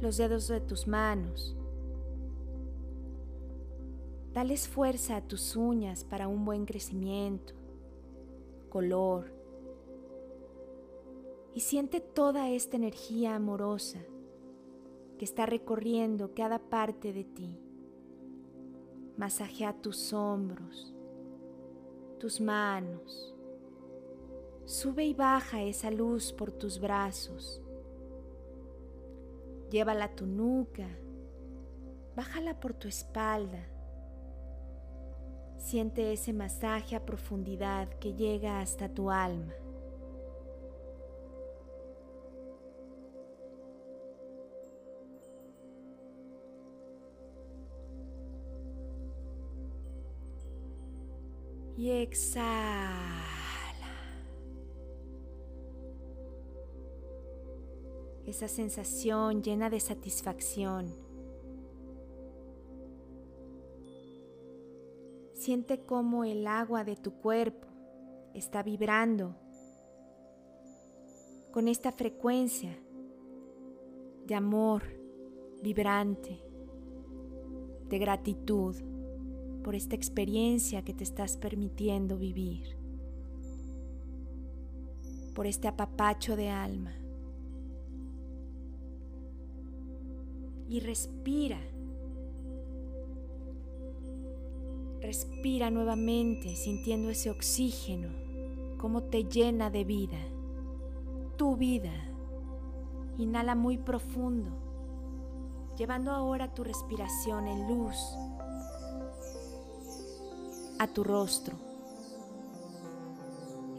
los 0.00 0.16
dedos 0.16 0.46
de 0.46 0.60
tus 0.60 0.86
manos. 0.86 1.56
Dales 4.32 4.68
fuerza 4.68 5.16
a 5.16 5.20
tus 5.20 5.56
uñas 5.56 6.04
para 6.04 6.28
un 6.28 6.44
buen 6.44 6.64
crecimiento, 6.64 7.52
color. 8.70 9.32
Y 11.54 11.60
siente 11.60 12.00
toda 12.00 12.48
esta 12.48 12.76
energía 12.76 13.34
amorosa 13.34 13.98
que 15.18 15.24
está 15.24 15.46
recorriendo 15.46 16.32
cada 16.34 16.58
parte 16.58 17.12
de 17.12 17.24
ti. 17.24 17.58
Masajea 19.18 19.74
tus 19.74 20.14
hombros, 20.14 20.94
tus 22.22 22.40
manos. 22.40 23.34
Sube 24.64 25.04
y 25.04 25.12
baja 25.12 25.60
esa 25.60 25.90
luz 25.90 26.32
por 26.32 26.52
tus 26.52 26.78
brazos. 26.78 27.60
Llévala 29.72 30.04
a 30.04 30.14
tu 30.14 30.24
nuca. 30.24 30.86
Bájala 32.14 32.60
por 32.60 32.74
tu 32.74 32.86
espalda. 32.86 33.66
Siente 35.58 36.12
ese 36.12 36.32
masaje 36.32 36.94
a 36.94 37.04
profundidad 37.04 37.88
que 37.98 38.14
llega 38.14 38.60
hasta 38.60 38.88
tu 38.88 39.10
alma. 39.10 39.54
Y 51.82 51.90
exhala. 51.90 52.94
Esa 58.24 58.46
sensación 58.46 59.42
llena 59.42 59.68
de 59.68 59.80
satisfacción. 59.80 60.94
Siente 65.34 65.80
cómo 65.84 66.22
el 66.22 66.46
agua 66.46 66.84
de 66.84 66.94
tu 66.94 67.14
cuerpo 67.14 67.66
está 68.32 68.62
vibrando 68.62 69.34
con 71.50 71.66
esta 71.66 71.90
frecuencia 71.90 72.78
de 74.24 74.36
amor 74.36 74.84
vibrante, 75.60 76.40
de 77.88 77.98
gratitud 77.98 78.91
por 79.62 79.74
esta 79.74 79.94
experiencia 79.94 80.82
que 80.82 80.92
te 80.92 81.04
estás 81.04 81.36
permitiendo 81.36 82.18
vivir, 82.18 82.76
por 85.34 85.46
este 85.46 85.68
apapacho 85.68 86.36
de 86.36 86.50
alma. 86.50 86.92
Y 90.68 90.80
respira. 90.80 91.60
Respira 95.00 95.70
nuevamente 95.70 96.56
sintiendo 96.56 97.10
ese 97.10 97.30
oxígeno, 97.30 98.08
como 98.78 99.02
te 99.02 99.24
llena 99.24 99.70
de 99.70 99.84
vida, 99.84 100.18
tu 101.36 101.56
vida. 101.56 101.92
Inhala 103.18 103.54
muy 103.54 103.76
profundo, 103.76 104.50
llevando 105.76 106.12
ahora 106.12 106.54
tu 106.54 106.64
respiración 106.64 107.46
en 107.46 107.68
luz 107.68 107.96
a 110.82 110.88
tu 110.88 111.04
rostro. 111.04 111.56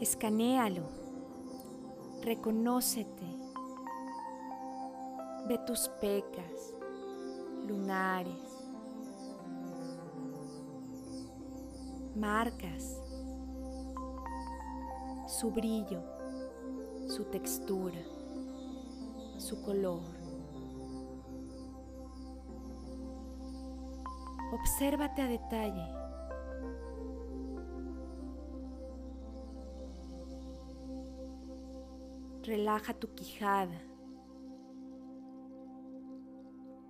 Escanéalo, 0.00 0.88
reconócete, 2.22 3.26
ve 5.46 5.58
tus 5.66 5.90
pecas, 6.00 6.74
lunares, 7.66 8.32
marcas, 12.16 12.98
su 15.26 15.50
brillo, 15.50 16.02
su 17.06 17.24
textura, 17.24 18.00
su 19.36 19.60
color. 19.60 20.00
Obsérvate 24.54 25.20
a 25.20 25.28
detalle. 25.28 26.03
Relaja 32.44 32.92
tu 32.92 33.08
quijada, 33.14 33.80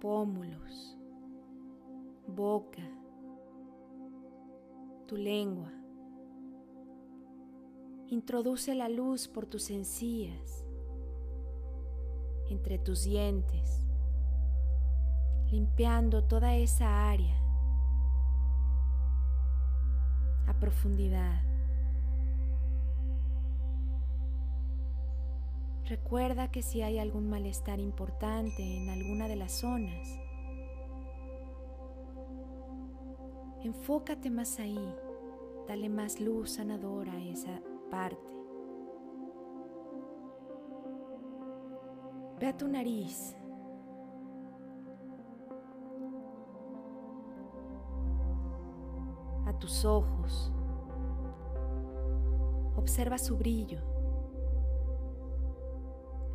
pómulos, 0.00 0.98
boca, 2.26 2.82
tu 5.06 5.16
lengua. 5.16 5.70
Introduce 8.08 8.74
la 8.74 8.88
luz 8.88 9.28
por 9.28 9.46
tus 9.46 9.70
encías, 9.70 10.64
entre 12.50 12.80
tus 12.80 13.04
dientes, 13.04 13.86
limpiando 15.52 16.24
toda 16.24 16.56
esa 16.56 17.08
área 17.08 17.40
a 20.48 20.54
profundidad. 20.58 21.53
Recuerda 25.86 26.50
que 26.50 26.62
si 26.62 26.80
hay 26.80 26.98
algún 26.98 27.28
malestar 27.28 27.78
importante 27.78 28.62
en 28.62 28.88
alguna 28.88 29.28
de 29.28 29.36
las 29.36 29.52
zonas, 29.52 30.18
enfócate 33.62 34.30
más 34.30 34.58
ahí, 34.60 34.94
dale 35.68 35.90
más 35.90 36.20
luz 36.20 36.52
sanadora 36.52 37.12
a 37.12 37.22
esa 37.22 37.60
parte. 37.90 38.32
Ve 42.40 42.46
a 42.46 42.56
tu 42.56 42.66
nariz. 42.66 43.36
A 49.44 49.52
tus 49.58 49.84
ojos. 49.84 50.50
Observa 52.74 53.18
su 53.18 53.36
brillo 53.36 53.93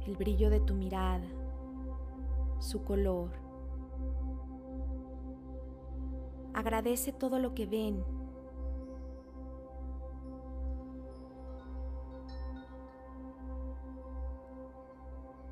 el 0.06 0.16
brillo 0.16 0.50
de 0.50 0.60
tu 0.60 0.74
mirada, 0.74 1.28
su 2.60 2.84
color. 2.84 3.32
Agradece 6.54 7.14
todo 7.14 7.40
lo 7.40 7.54
que 7.54 7.66
ven. 7.66 8.04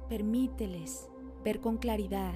Permíteles 0.10 1.10
ver 1.43 1.62
con 1.62 1.77
claridad. 1.77 2.36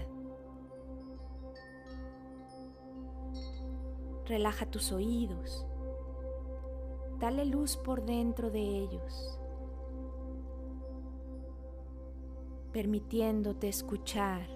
Relaja 4.25 4.65
tus 4.65 4.91
oídos. 4.91 5.65
Dale 7.19 7.45
luz 7.45 7.75
por 7.77 8.05
dentro 8.05 8.49
de 8.49 8.61
ellos. 8.61 9.40
Permitiéndote 12.71 13.67
escuchar 13.67 14.47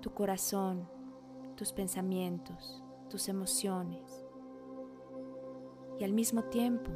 tu 0.00 0.12
corazón, 0.12 0.88
tus 1.56 1.72
pensamientos, 1.72 2.84
tus 3.08 3.28
emociones 3.28 4.24
y 5.98 6.04
al 6.04 6.12
mismo 6.12 6.44
tiempo 6.44 6.92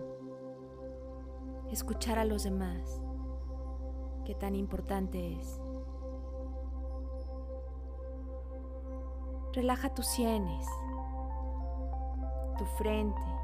escuchar 1.71 2.19
a 2.19 2.25
los 2.25 2.43
demás, 2.43 3.01
que 4.25 4.35
tan 4.35 4.55
importante 4.55 5.33
es. 5.33 5.61
Relaja 9.53 9.95
tus 9.95 10.07
sienes, 10.07 10.67
tu 12.59 12.65
frente, 12.77 13.40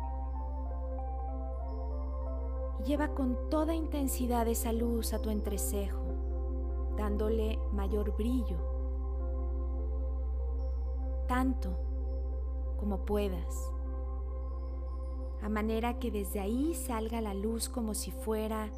Lleva 2.86 3.08
con 3.08 3.50
toda 3.50 3.74
intensidad 3.74 4.46
esa 4.46 4.72
luz 4.72 5.12
a 5.12 5.20
tu 5.20 5.30
entrecejo, 5.30 6.04
dándole 6.96 7.58
mayor 7.72 8.16
brillo, 8.16 8.58
tanto 11.26 11.76
como 12.78 13.04
puedas, 13.04 13.72
a 15.42 15.48
manera 15.48 15.98
que 15.98 16.12
desde 16.12 16.38
ahí 16.38 16.74
salga 16.74 17.20
la 17.20 17.34
luz 17.34 17.68
como 17.68 17.92
si 17.92 18.12
fuera 18.12 18.70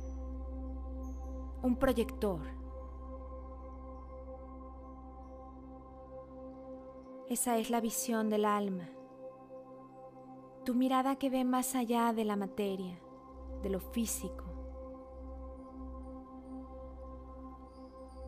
un 1.63 1.77
proyector. 1.77 2.41
Esa 7.29 7.59
es 7.59 7.69
la 7.69 7.83
visión 7.83 8.31
del 8.31 8.47
alma, 8.47 8.89
tu 10.65 10.75
mirada 10.75 11.17
que 11.17 11.29
ve 11.29 11.45
más 11.45 11.75
allá 11.75 12.15
de 12.15 12.25
la 12.25 12.37
materia 12.37 12.99
de 13.63 13.71
lo 13.71 13.81
físico. 13.81 14.45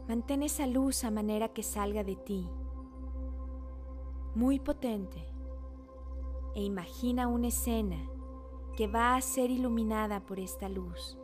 Mantén 0.09 0.43
esa 0.43 0.67
luz 0.67 1.05
a 1.05 1.11
manera 1.11 1.49
que 1.55 1.63
salga 1.63 2.03
de 2.03 2.17
ti, 2.17 2.51
muy 4.35 4.59
potente, 4.59 5.23
e 6.55 6.63
imagina 6.63 7.29
una 7.29 7.49
escena 7.49 8.11
que 8.77 8.89
va 8.89 9.15
a 9.15 9.21
ser 9.21 9.51
iluminada 9.51 10.27
por 10.27 10.41
esta 10.41 10.69
luz. 10.69 11.17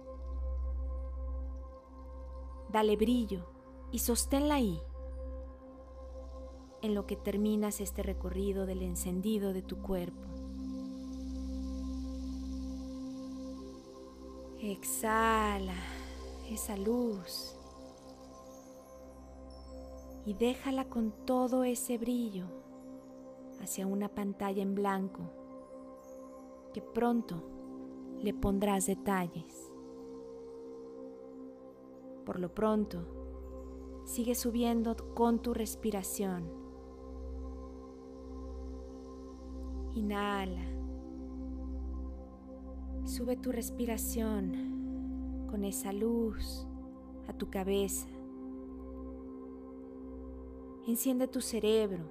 Dale 2.69 2.97
brillo 2.97 3.47
y 3.91 3.99
sosténla 3.99 4.57
ahí, 4.57 4.81
en 6.83 6.95
lo 6.95 7.07
que 7.07 7.17
terminas 7.17 7.81
este 7.81 8.03
recorrido 8.03 8.67
del 8.67 8.83
encendido 8.83 9.53
de 9.53 9.63
tu 9.63 9.83
cuerpo. 9.83 10.36
Exhala 14.69 15.77
esa 16.51 16.77
luz 16.77 17.57
y 20.25 20.35
déjala 20.35 20.89
con 20.89 21.13
todo 21.25 21.63
ese 21.63 21.99
brillo 21.99 22.47
hacia 23.61 23.87
una 23.87 24.09
pantalla 24.09 24.61
en 24.61 24.75
blanco 24.75 25.31
que 26.75 26.83
pronto 26.83 27.45
le 28.19 28.35
pondrás 28.35 28.87
detalles. 28.87 29.71
Por 32.25 32.41
lo 32.41 32.53
pronto, 32.53 34.03
sigue 34.05 34.35
subiendo 34.35 34.97
con 35.15 35.43
tu 35.43 35.55
respiración. 35.55 36.51
Inhala. 39.95 40.76
Sube 43.17 43.39
tu 43.39 43.51
respiración 43.51 45.47
con 45.49 45.65
esa 45.65 45.91
luz 45.91 46.67
a 47.27 47.33
tu 47.33 47.49
cabeza. 47.49 48.07
Enciende 50.87 51.27
tu 51.27 51.41
cerebro, 51.41 52.05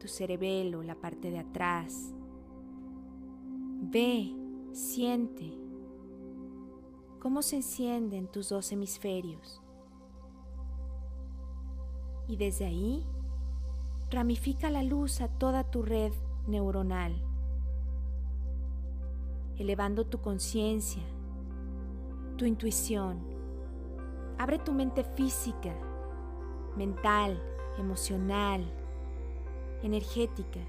tu 0.00 0.08
cerebelo, 0.08 0.82
la 0.82 0.96
parte 0.96 1.30
de 1.30 1.38
atrás. 1.38 2.12
Ve, 3.82 4.34
siente 4.72 5.56
cómo 7.20 7.42
se 7.42 7.54
encienden 7.54 8.26
tus 8.26 8.48
dos 8.48 8.72
hemisferios. 8.72 9.62
Y 12.26 12.34
desde 12.34 12.66
ahí, 12.66 13.06
ramifica 14.10 14.70
la 14.70 14.82
luz 14.82 15.20
a 15.20 15.28
toda 15.28 15.70
tu 15.70 15.82
red 15.82 16.12
neuronal, 16.48 17.29
elevando 19.60 20.06
tu 20.06 20.22
conciencia, 20.22 21.02
tu 22.38 22.46
intuición. 22.46 23.20
Abre 24.38 24.58
tu 24.58 24.72
mente 24.72 25.04
física, 25.04 25.76
mental, 26.78 27.38
emocional, 27.78 28.64
energética. 29.82 30.60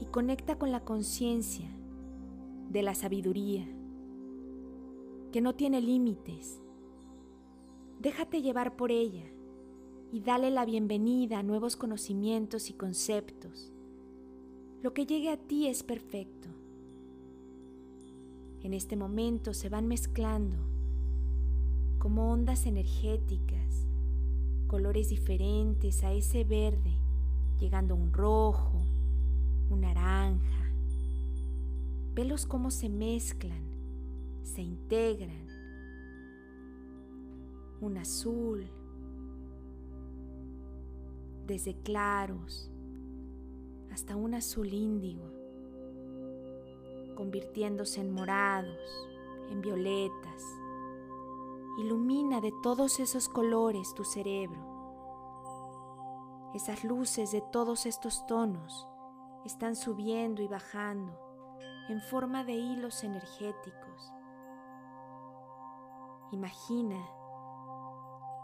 Y 0.00 0.06
conecta 0.06 0.58
con 0.58 0.72
la 0.72 0.80
conciencia 0.80 1.70
de 2.68 2.82
la 2.82 2.96
sabiduría, 2.96 3.64
que 5.30 5.40
no 5.40 5.54
tiene 5.54 5.80
límites. 5.80 6.60
Déjate 8.00 8.42
llevar 8.42 8.74
por 8.74 8.90
ella 8.90 9.24
y 10.10 10.20
dale 10.20 10.50
la 10.50 10.64
bienvenida 10.64 11.38
a 11.38 11.42
nuevos 11.44 11.76
conocimientos 11.76 12.70
y 12.70 12.72
conceptos. 12.72 13.72
Lo 14.86 14.94
que 14.94 15.04
llegue 15.04 15.30
a 15.30 15.36
ti 15.36 15.66
es 15.66 15.82
perfecto. 15.82 16.48
En 18.62 18.72
este 18.72 18.94
momento 18.94 19.52
se 19.52 19.68
van 19.68 19.88
mezclando 19.88 20.56
como 21.98 22.30
ondas 22.30 22.66
energéticas, 22.66 23.84
colores 24.68 25.08
diferentes 25.08 26.04
a 26.04 26.12
ese 26.12 26.44
verde, 26.44 26.92
llegando 27.58 27.96
un 27.96 28.12
rojo, 28.12 28.80
un 29.70 29.80
naranja, 29.80 30.70
Velos 32.14 32.46
cómo 32.46 32.70
se 32.70 32.88
mezclan, 32.88 33.64
se 34.44 34.62
integran. 34.62 35.48
Un 37.80 37.98
azul, 37.98 38.68
desde 41.44 41.74
claros 41.74 42.70
hasta 43.90 44.16
un 44.16 44.34
azul 44.34 44.72
índigo, 44.72 45.30
convirtiéndose 47.16 48.00
en 48.00 48.12
morados, 48.12 49.08
en 49.50 49.60
violetas. 49.60 50.42
Ilumina 51.78 52.40
de 52.40 52.52
todos 52.62 53.00
esos 53.00 53.28
colores 53.28 53.94
tu 53.94 54.04
cerebro. 54.04 54.74
Esas 56.54 56.84
luces 56.84 57.32
de 57.32 57.42
todos 57.52 57.86
estos 57.86 58.26
tonos 58.26 58.88
están 59.44 59.76
subiendo 59.76 60.42
y 60.42 60.48
bajando 60.48 61.18
en 61.88 62.00
forma 62.00 62.44
de 62.44 62.54
hilos 62.54 63.04
energéticos. 63.04 64.12
Imagina 66.32 66.98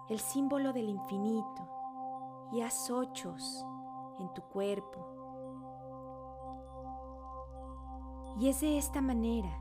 el 0.09 0.21
símbolo 0.21 0.73
del 0.73 0.89
infinito 0.89 1.69
y 2.53 2.61
haz 2.61 2.91
ochos 2.91 3.65
en 4.21 4.33
tu 4.35 4.43
cuerpo. 4.43 5.12
Y 8.39 8.49
es 8.49 8.61
de 8.61 8.79
esta 8.79 9.01
manera 9.01 9.59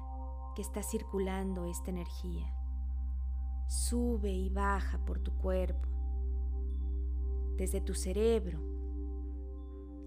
que 0.55 0.61
está 0.61 0.83
circulando 0.83 1.65
esta 1.65 1.91
energía. 1.91 2.53
Sube 3.67 4.31
y 4.31 4.49
baja 4.49 5.03
por 5.05 5.19
tu 5.19 5.31
cuerpo, 5.37 5.87
desde 7.57 7.81
tu 7.81 7.93
cerebro 7.93 8.59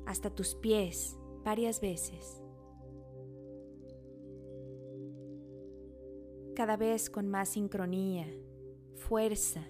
hasta 0.07 0.29
tus 0.29 0.55
pies 0.55 1.17
varias 1.45 1.81
veces. 1.81 2.45
cada 6.55 6.77
vez 6.77 7.11
con 7.11 7.29
más 7.29 7.51
sincronía, 7.51 8.27
fuerza, 8.95 9.67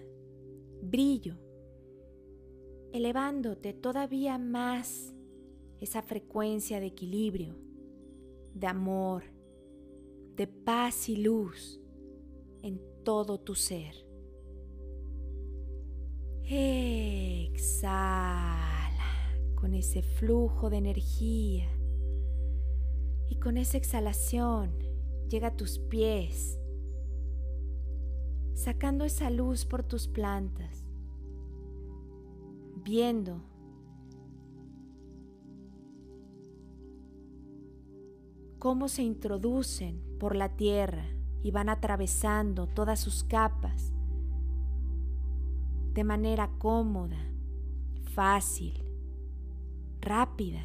brillo, 0.81 1.35
elevándote 2.93 3.73
todavía 3.73 4.37
más 4.37 5.13
esa 5.79 6.01
frecuencia 6.01 6.79
de 6.79 6.85
equilibrio, 6.85 7.55
de 8.55 8.65
amor, 8.67 9.23
de 10.35 10.47
paz 10.47 11.07
y 11.09 11.17
luz 11.17 11.79
en 12.63 12.81
todo 13.03 13.39
tu 13.39 13.53
ser. 13.53 13.93
Exhala 16.43 17.75
con 19.55 19.73
ese 19.73 20.01
flujo 20.01 20.69
de 20.69 20.77
energía 20.77 21.69
y 23.29 23.35
con 23.35 23.57
esa 23.57 23.77
exhalación 23.77 24.71
llega 25.27 25.49
a 25.49 25.55
tus 25.55 25.79
pies 25.79 26.57
sacando 28.53 29.03
esa 29.03 29.29
luz 29.29 29.65
por 29.65 29.83
tus 29.83 30.07
plantas, 30.07 30.85
viendo 32.83 33.43
cómo 38.65 38.87
se 38.87 39.03
introducen 39.03 40.01
por 40.19 40.35
la 40.35 40.49
tierra 40.49 41.05
y 41.43 41.51
van 41.51 41.69
atravesando 41.69 42.65
todas 42.65 42.99
sus 42.99 43.23
capas 43.23 43.93
de 45.93 46.03
manera 46.03 46.49
cómoda, 46.57 47.19
fácil, 48.15 48.83
rápida. 50.01 50.63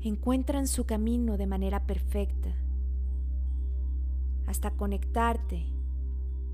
Encuentran 0.00 0.68
su 0.68 0.86
camino 0.86 1.38
de 1.38 1.48
manera 1.48 1.88
perfecta 1.88 2.54
hasta 4.46 4.70
conectarte 4.70 5.66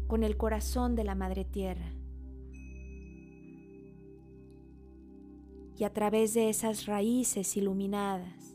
con 0.06 0.22
el 0.22 0.38
corazón 0.38 0.94
de 0.94 1.04
la 1.04 1.14
Madre 1.14 1.44
Tierra. 1.44 1.92
Y 5.76 5.84
a 5.84 5.92
través 5.92 6.32
de 6.32 6.48
esas 6.48 6.86
raíces 6.86 7.54
iluminadas 7.58 8.53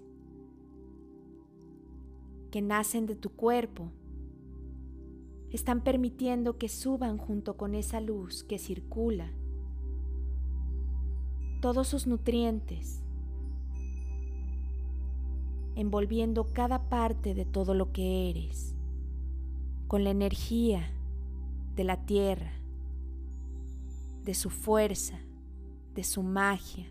que 2.52 2.62
nacen 2.62 3.06
de 3.06 3.16
tu 3.16 3.30
cuerpo, 3.30 3.92
están 5.52 5.84
permitiendo 5.84 6.58
que 6.58 6.70
suban 6.70 7.18
junto 7.18 7.58
con 7.58 7.76
esa 7.76 8.02
luz 8.02 8.44
que 8.44 8.60
circula. 8.60 9.32
Todos 11.62 11.88
sus 11.88 12.08
nutrientes, 12.08 13.04
envolviendo 15.76 16.54
cada 16.54 16.90
parte 16.90 17.34
de 17.34 17.46
todo 17.46 17.74
lo 17.74 17.92
que 17.92 18.30
eres, 18.30 18.76
con 19.88 20.04
la 20.04 20.12
energía 20.12 20.92
de 21.76 21.84
la 21.84 22.06
tierra, 22.06 22.54
de 24.24 24.34
su 24.34 24.50
fuerza, 24.50 25.20
de 25.96 26.04
su 26.04 26.22
magia, 26.22 26.86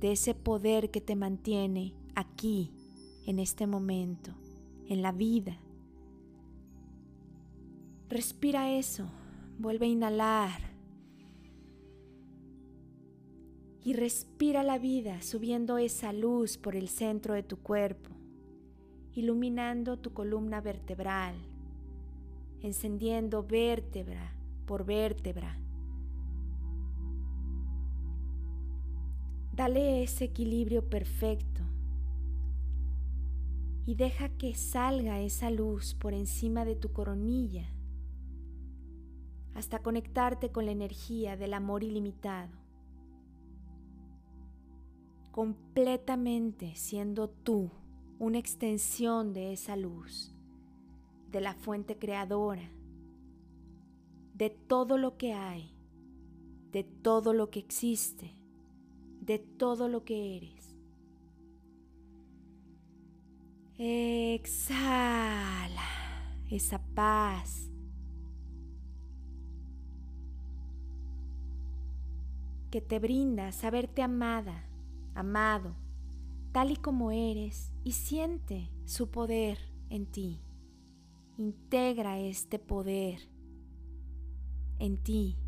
de 0.00 0.12
ese 0.12 0.34
poder 0.34 0.90
que 0.90 1.00
te 1.00 1.16
mantiene 1.16 1.94
aquí, 2.14 2.72
en 3.26 3.38
este 3.40 3.66
momento, 3.66 4.34
en 4.88 5.02
la 5.02 5.12
vida. 5.12 5.58
Respira 8.08 8.70
eso, 8.70 9.06
vuelve 9.58 9.86
a 9.86 9.88
inhalar 9.88 10.60
y 13.82 13.92
respira 13.92 14.62
la 14.62 14.78
vida 14.78 15.22
subiendo 15.22 15.78
esa 15.78 16.12
luz 16.12 16.58
por 16.58 16.76
el 16.76 16.88
centro 16.88 17.34
de 17.34 17.42
tu 17.42 17.58
cuerpo, 17.58 18.10
iluminando 19.14 19.96
tu 19.98 20.12
columna 20.12 20.60
vertebral, 20.60 21.34
encendiendo 22.62 23.44
vértebra 23.44 24.32
por 24.66 24.84
vértebra. 24.84 25.56
Dale 29.52 30.02
ese 30.02 30.24
equilibrio 30.24 30.88
perfecto 30.88 31.55
y 33.86 33.94
deja 33.94 34.28
que 34.30 34.54
salga 34.54 35.20
esa 35.20 35.48
luz 35.50 35.94
por 35.94 36.12
encima 36.12 36.64
de 36.64 36.74
tu 36.74 36.92
coronilla 36.92 37.72
hasta 39.54 39.78
conectarte 39.78 40.50
con 40.50 40.66
la 40.66 40.72
energía 40.72 41.36
del 41.36 41.54
amor 41.54 41.82
ilimitado, 41.82 42.52
completamente 45.30 46.74
siendo 46.74 47.30
tú 47.30 47.70
una 48.18 48.38
extensión 48.38 49.32
de 49.32 49.52
esa 49.54 49.76
luz 49.76 50.34
de 51.30 51.40
la 51.40 51.54
fuente 51.54 51.96
creadora, 51.96 52.70
de 54.34 54.50
todo 54.50 54.98
lo 54.98 55.16
que 55.16 55.32
hay, 55.32 55.74
de 56.72 56.84
todo 56.84 57.32
lo 57.32 57.50
que 57.50 57.60
existe, 57.60 58.30
de 59.20 59.38
todo 59.38 59.88
lo 59.88 60.04
que 60.04 60.36
eres. 60.36 60.55
Exhala 63.78 64.86
esa 66.50 66.78
paz. 66.94 67.70
que 72.70 72.80
te 72.80 72.98
brinda 72.98 73.52
saberte 73.52 74.02
amada, 74.02 74.68
amado, 75.14 75.74
tal 76.52 76.72
y 76.72 76.76
como 76.76 77.10
eres 77.10 77.72
y 77.84 77.92
siente 77.92 78.70
su 78.84 79.10
poder 79.10 79.58
en 79.88 80.04
ti. 80.04 80.42
Integra 81.38 82.18
este 82.18 82.58
poder 82.58 83.20
en 84.78 84.98
ti, 84.98 85.38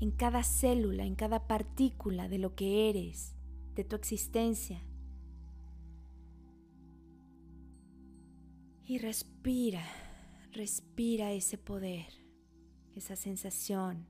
en 0.00 0.10
cada 0.10 0.42
célula, 0.42 1.04
en 1.04 1.14
cada 1.14 1.46
partícula 1.46 2.28
de 2.28 2.38
lo 2.38 2.54
que 2.54 2.90
eres, 2.90 3.34
de 3.74 3.84
tu 3.84 3.96
existencia. 3.96 4.82
Y 8.92 8.98
respira, 8.98 9.82
respira 10.50 11.32
ese 11.32 11.56
poder, 11.56 12.12
esa 12.94 13.16
sensación. 13.16 14.06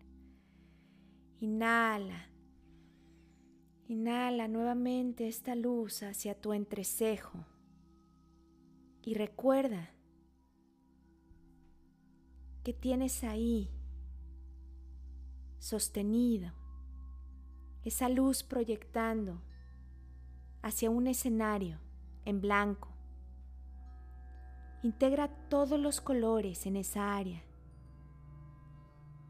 Inhala, 1.38 2.28
inhala 3.86 4.48
nuevamente 4.48 5.28
esta 5.28 5.54
luz 5.54 6.02
hacia 6.02 6.34
tu 6.34 6.52
entrecejo. 6.52 7.46
Y 9.02 9.14
recuerda 9.14 9.88
que 12.64 12.72
tienes 12.72 13.22
ahí 13.22 13.70
sostenido, 15.60 16.50
esa 17.84 18.08
luz 18.08 18.42
proyectando 18.42 19.40
hacia 20.60 20.90
un 20.90 21.06
escenario 21.06 21.78
en 22.24 22.40
blanco. 22.40 22.91
Integra 24.82 25.28
todos 25.48 25.78
los 25.78 26.00
colores 26.00 26.66
en 26.66 26.76
esa 26.76 27.16
área, 27.16 27.42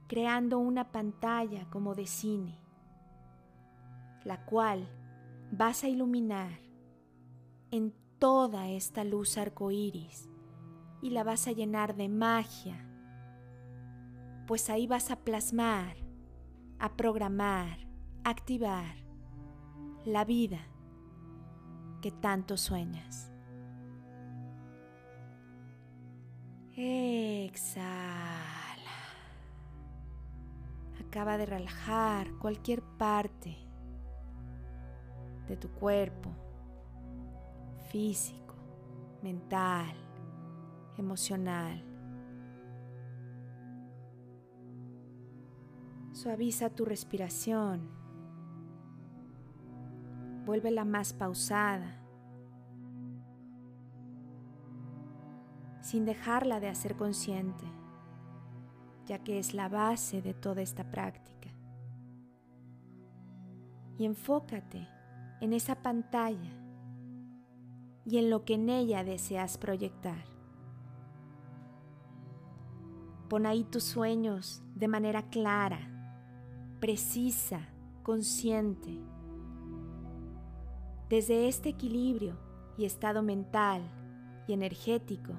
creando 0.09 0.59
una 0.59 0.93
pantalla 0.93 1.69
como 1.69 1.95
de 1.95 2.07
cine, 2.07 2.59
la 4.25 4.45
cual 4.47 4.89
vas 5.51 5.85
a 5.85 5.89
iluminar 5.89 6.59
en 7.71 7.95
toda 8.19 8.69
esta 8.69 9.05
luz 9.05 9.37
arcoíris 9.37 10.29
y 11.03 11.11
la 11.11 11.25
vas 11.25 11.47
a 11.49 11.53
llenar 11.53 11.97
de 11.97 12.09
magia, 12.09 12.89
pues 14.47 14.71
ahí 14.71 14.87
vas 14.87 15.11
a 15.11 15.17
plasmar 15.17 15.97
a 16.79 16.97
programar, 16.97 17.79
activar 18.25 18.97
la 20.05 20.25
vida 20.25 20.61
que 22.01 22.11
tanto 22.11 22.57
sueñas. 22.57 23.32
Exhala. 26.75 27.83
Acaba 31.07 31.37
de 31.37 31.45
relajar 31.45 32.33
cualquier 32.39 32.81
parte 32.83 33.55
de 35.47 35.57
tu 35.59 35.69
cuerpo, 35.69 36.31
físico, 37.91 38.55
mental, 39.23 39.95
emocional. 40.97 41.85
Suaviza 46.13 46.71
tu 46.71 46.87
respiración. 46.87 47.91
Vuélvela 50.47 50.87
más 50.87 51.13
pausada. 51.13 52.02
Sin 55.93 56.07
dejarla 56.07 56.59
de 56.59 56.69
hacer 56.69 56.97
consciente, 56.97 57.67
ya 59.05 59.19
que 59.19 59.39
es 59.39 59.53
la 59.53 59.69
base 59.69 60.23
de 60.23 60.33
toda 60.33 60.63
esta 60.63 60.91
práctica. 60.91 61.51
Y 63.99 64.07
enfócate 64.07 64.89
en 65.43 65.53
esa 65.53 65.75
pantalla 65.83 66.51
y 68.07 68.17
en 68.17 68.31
lo 68.31 68.47
que 68.47 68.55
en 68.55 68.71
ella 68.71 69.05
deseas 69.05 69.59
proyectar. 69.59 70.25
Pon 73.29 73.45
ahí 73.45 73.63
tus 73.65 73.85
sueños 73.85 74.63
de 74.75 74.89
manera 74.89 75.29
clara 75.29 75.91
precisa, 76.81 77.69
consciente. 78.03 78.99
Desde 81.11 81.49
este 81.49 81.69
equilibrio 81.69 82.39
y 82.79 82.87
estado 82.87 83.23
mental 83.23 83.83
y 84.49 84.55
energético 84.55 85.35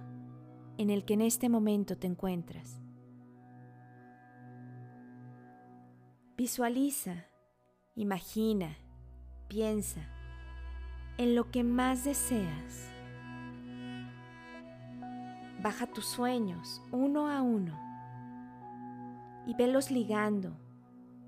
en 0.77 0.89
el 0.89 1.05
que 1.05 1.13
en 1.13 1.21
este 1.21 1.49
momento 1.49 1.97
te 1.97 2.07
encuentras. 2.07 2.79
Visualiza, 6.37 7.25
imagina, 7.95 8.77
piensa 9.47 10.01
en 11.17 11.35
lo 11.35 11.51
que 11.51 11.63
más 11.63 12.03
deseas. 12.03 12.89
Baja 15.61 15.87
tus 15.87 16.05
sueños 16.05 16.81
uno 16.91 17.29
a 17.29 17.41
uno 17.41 17.79
y 19.45 19.53
velos 19.53 19.91
ligando 19.91 20.57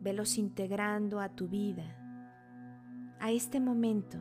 velos 0.05 0.37
integrando 0.37 1.19
a 1.19 1.29
tu 1.29 1.47
vida, 1.47 1.83
a 3.19 3.31
este 3.31 3.59
momento, 3.59 4.19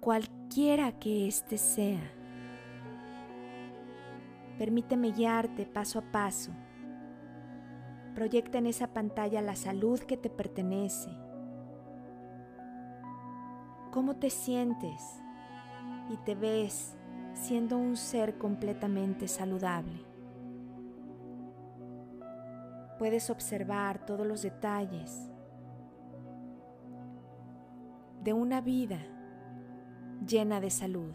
cualquiera 0.00 0.98
que 0.98 1.28
éste 1.28 1.58
sea. 1.58 2.00
Permíteme 4.62 5.10
guiarte 5.10 5.66
paso 5.66 5.98
a 5.98 6.02
paso. 6.02 6.52
Proyecta 8.14 8.58
en 8.58 8.68
esa 8.68 8.92
pantalla 8.92 9.42
la 9.42 9.56
salud 9.56 9.98
que 9.98 10.16
te 10.16 10.30
pertenece. 10.30 11.10
¿Cómo 13.90 14.14
te 14.14 14.30
sientes 14.30 15.02
y 16.10 16.16
te 16.18 16.36
ves 16.36 16.96
siendo 17.34 17.76
un 17.76 17.96
ser 17.96 18.38
completamente 18.38 19.26
saludable? 19.26 20.06
puedes 23.00 23.30
observar 23.30 24.06
todos 24.06 24.24
los 24.24 24.42
detalles 24.42 25.28
de 28.22 28.32
una 28.32 28.60
vida 28.60 29.00
llena 30.24 30.60
de 30.60 30.70
salud. 30.70 31.12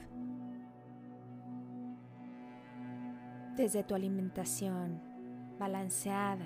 Desde 3.57 3.83
tu 3.83 3.95
alimentación 3.95 5.01
balanceada. 5.57 6.45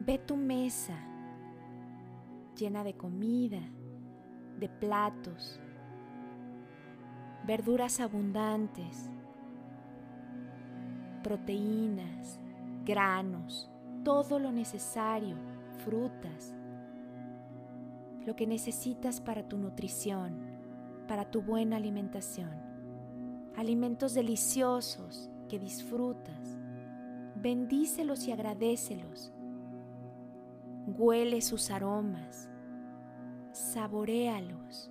Ve 0.00 0.18
tu 0.18 0.36
mesa 0.36 0.94
llena 2.54 2.84
de 2.84 2.94
comida, 2.94 3.60
de 4.60 4.68
platos, 4.68 5.58
verduras 7.46 7.98
abundantes, 8.00 9.10
proteínas, 11.22 12.38
granos, 12.84 13.70
todo 14.04 14.38
lo 14.38 14.52
necesario, 14.52 15.36
frutas, 15.84 16.54
lo 18.26 18.36
que 18.36 18.46
necesitas 18.46 19.22
para 19.22 19.48
tu 19.48 19.56
nutrición, 19.56 20.38
para 21.08 21.30
tu 21.30 21.40
buena 21.40 21.76
alimentación. 21.76 22.63
Alimentos 23.56 24.14
deliciosos 24.14 25.30
que 25.48 25.58
disfrutas. 25.58 26.58
Bendícelos 27.36 28.26
y 28.26 28.32
agradecelos. 28.32 29.32
Huele 30.86 31.40
sus 31.40 31.70
aromas. 31.70 32.50
Saboréalos. 33.52 34.90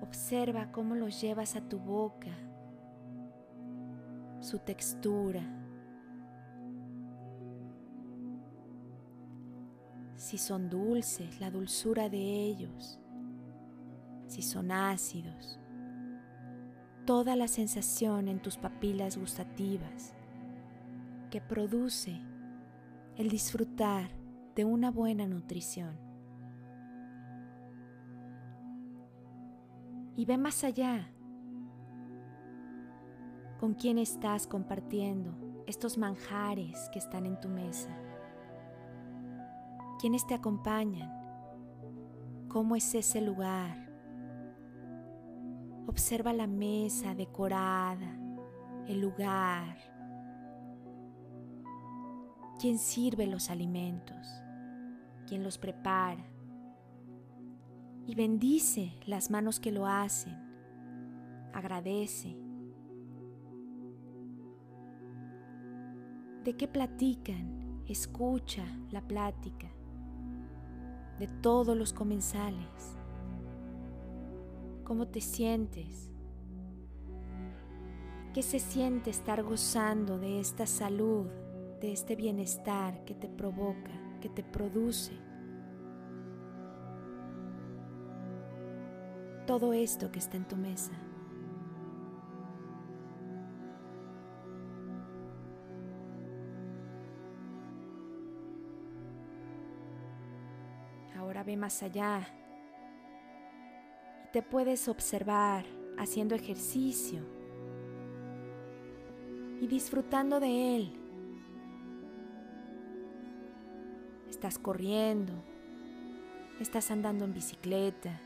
Observa 0.00 0.72
cómo 0.72 0.94
los 0.94 1.20
llevas 1.20 1.56
a 1.56 1.60
tu 1.60 1.78
boca 1.78 2.30
su 4.40 4.58
textura, 4.58 5.42
si 10.16 10.38
son 10.38 10.70
dulces, 10.70 11.40
la 11.40 11.50
dulzura 11.50 12.08
de 12.08 12.18
ellos, 12.18 12.98
si 14.30 14.42
son 14.42 14.70
ácidos, 14.70 15.58
toda 17.04 17.34
la 17.34 17.48
sensación 17.48 18.28
en 18.28 18.40
tus 18.40 18.56
papilas 18.56 19.18
gustativas 19.18 20.14
que 21.30 21.40
produce 21.40 22.20
el 23.16 23.28
disfrutar 23.28 24.08
de 24.54 24.64
una 24.64 24.92
buena 24.92 25.26
nutrición. 25.26 25.98
Y 30.14 30.24
ve 30.26 30.38
más 30.38 30.62
allá 30.62 31.10
con 33.58 33.74
quién 33.74 33.98
estás 33.98 34.46
compartiendo 34.46 35.34
estos 35.66 35.98
manjares 35.98 36.88
que 36.92 37.00
están 37.00 37.26
en 37.26 37.40
tu 37.40 37.48
mesa. 37.48 37.90
¿Quiénes 39.98 40.24
te 40.24 40.34
acompañan? 40.34 41.10
¿Cómo 42.48 42.76
es 42.76 42.94
ese 42.94 43.20
lugar? 43.20 43.89
Observa 45.90 46.32
la 46.32 46.46
mesa 46.46 47.16
decorada, 47.16 48.16
el 48.86 49.00
lugar. 49.00 49.76
¿Quién 52.60 52.78
sirve 52.78 53.26
los 53.26 53.50
alimentos? 53.50 54.24
¿Quién 55.26 55.42
los 55.42 55.58
prepara? 55.58 56.24
Y 58.06 58.14
bendice 58.14 59.00
las 59.04 59.32
manos 59.32 59.58
que 59.58 59.72
lo 59.72 59.88
hacen. 59.88 60.38
Agradece. 61.52 62.38
¿De 66.44 66.56
qué 66.56 66.68
platican? 66.68 67.82
Escucha 67.88 68.64
la 68.92 69.02
plática 69.02 69.66
de 71.18 71.26
todos 71.26 71.76
los 71.76 71.92
comensales. 71.92 72.99
¿Cómo 74.90 75.06
te 75.06 75.20
sientes? 75.20 76.10
¿Qué 78.34 78.42
se 78.42 78.58
siente 78.58 79.10
estar 79.10 79.40
gozando 79.44 80.18
de 80.18 80.40
esta 80.40 80.66
salud, 80.66 81.28
de 81.80 81.92
este 81.92 82.16
bienestar 82.16 83.04
que 83.04 83.14
te 83.14 83.28
provoca, 83.28 83.92
que 84.20 84.28
te 84.28 84.42
produce? 84.42 85.12
Todo 89.46 89.72
esto 89.72 90.10
que 90.10 90.18
está 90.18 90.36
en 90.36 90.48
tu 90.48 90.56
mesa. 90.56 90.90
Ahora 101.14 101.44
ve 101.44 101.56
más 101.56 101.80
allá 101.84 102.26
te 104.32 104.42
puedes 104.42 104.88
observar 104.88 105.64
haciendo 105.98 106.34
ejercicio 106.34 107.22
y 109.60 109.66
disfrutando 109.66 110.40
de 110.40 110.76
él. 110.76 110.92
Estás 114.28 114.58
corriendo, 114.58 115.32
estás 116.60 116.90
andando 116.90 117.24
en 117.24 117.34
bicicleta, 117.34 118.20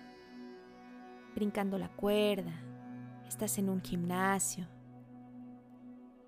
brincando 1.34 1.78
la 1.78 1.88
cuerda, 1.88 2.52
estás 3.26 3.58
en 3.58 3.68
un 3.68 3.82
gimnasio, 3.82 4.66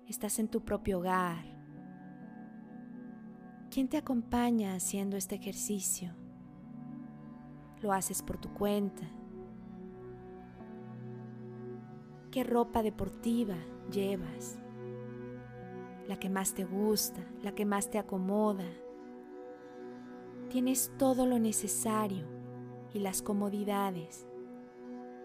estás 0.07 0.39
en 0.39 0.47
tu 0.47 0.61
propio 0.65 0.99
hogar. 0.99 1.45
¿Quién 3.69 3.87
te 3.87 3.97
acompaña 3.97 4.75
haciendo 4.75 5.17
este 5.17 5.35
ejercicio? 5.35 6.13
lo 7.81 7.93
haces 7.93 8.21
por 8.21 8.37
tu 8.37 8.49
cuenta. 8.53 9.03
¿Qué 12.37 12.43
ropa 12.43 12.83
deportiva 12.83 13.55
llevas? 13.91 14.59
La 16.07 16.19
que 16.19 16.29
más 16.29 16.53
te 16.53 16.65
gusta, 16.65 17.19
la 17.41 17.55
que 17.55 17.65
más 17.65 17.89
te 17.89 17.97
acomoda. 17.97 18.69
Tienes 20.47 20.91
todo 20.99 21.25
lo 21.25 21.39
necesario 21.39 22.27
y 22.93 22.99
las 22.99 23.23
comodidades 23.23 24.27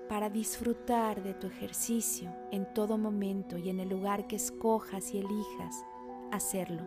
para 0.09 0.31
disfrutar 0.31 1.23
de 1.23 1.35
tu 1.35 1.49
ejercicio 1.49 2.35
en 2.51 2.73
todo 2.73 2.97
momento 2.97 3.59
y 3.59 3.69
en 3.69 3.81
el 3.81 3.91
lugar 3.91 4.27
que 4.27 4.37
escojas 4.37 5.13
y 5.13 5.19
elijas 5.19 5.85
hacerlo. 6.31 6.85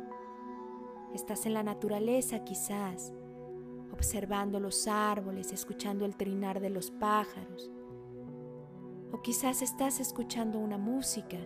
Estás 1.14 1.46
en 1.46 1.54
la 1.54 1.62
naturaleza 1.62 2.44
quizás, 2.44 3.14
observando 3.94 4.60
los 4.60 4.88
árboles, 4.88 5.54
escuchando 5.54 6.04
el 6.04 6.16
trinar 6.16 6.62
de 6.62 6.72
los 6.72 6.90
pájaros. 6.90 7.75
O 9.16 9.22
quizás 9.22 9.62
estás 9.62 10.02
escuchando 10.02 10.60
una 10.60 10.78
música 10.78 11.38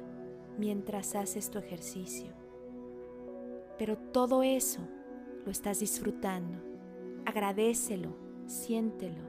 mientras 0.57 1.13
haces 1.13 1.51
tu 1.51 1.59
ejercicio. 1.59 2.33
Pero 3.77 3.95
todo 3.95 4.41
eso 4.41 4.79
lo 5.45 5.51
estás 5.51 5.79
disfrutando. 5.79 6.57
Agradecelo, 7.27 8.15
siéntelo. 8.47 9.21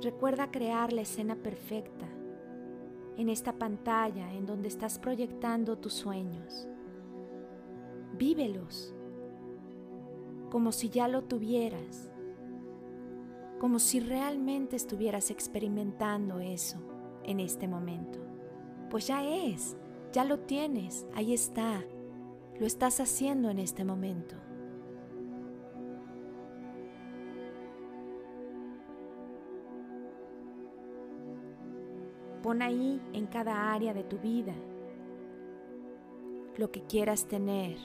Recuerda 0.00 0.50
crear 0.50 0.94
la 0.94 1.02
escena 1.02 1.36
perfecta 1.36 2.08
en 3.18 3.28
esta 3.28 3.52
pantalla 3.52 4.32
en 4.32 4.46
donde 4.46 4.68
estás 4.68 4.98
proyectando 4.98 5.76
tus 5.76 5.92
sueños 5.92 6.66
vívelos 8.16 8.94
como 10.50 10.72
si 10.72 10.88
ya 10.88 11.06
lo 11.06 11.24
tuvieras, 11.24 12.10
como 13.58 13.78
si 13.78 14.00
realmente 14.00 14.76
estuvieras 14.76 15.30
experimentando 15.30 16.40
eso 16.40 16.78
en 17.24 17.40
este 17.40 17.68
momento. 17.68 18.18
Pues 18.90 19.06
ya 19.06 19.24
es, 19.24 19.76
ya 20.12 20.24
lo 20.24 20.40
tienes, 20.40 21.06
ahí 21.14 21.32
está, 21.32 21.82
lo 22.58 22.66
estás 22.66 23.00
haciendo 23.00 23.50
en 23.50 23.58
este 23.58 23.84
momento. 23.84 24.36
Pon 32.42 32.62
ahí 32.62 33.00
en 33.12 33.26
cada 33.26 33.72
área 33.72 33.92
de 33.92 34.04
tu 34.04 34.18
vida 34.18 34.54
lo 36.56 36.70
que 36.70 36.82
quieras 36.82 37.26
tener 37.26 37.76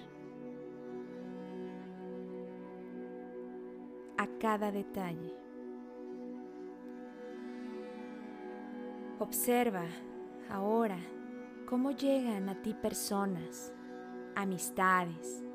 a 4.17 4.28
cada 4.39 4.72
detalle. 4.72 5.41
Observa 9.22 9.86
ahora 10.49 10.97
cómo 11.69 11.91
llegan 11.91 12.49
a 12.49 12.59
ti 12.63 12.74
personas, 12.74 13.72
amistades, 14.36 15.45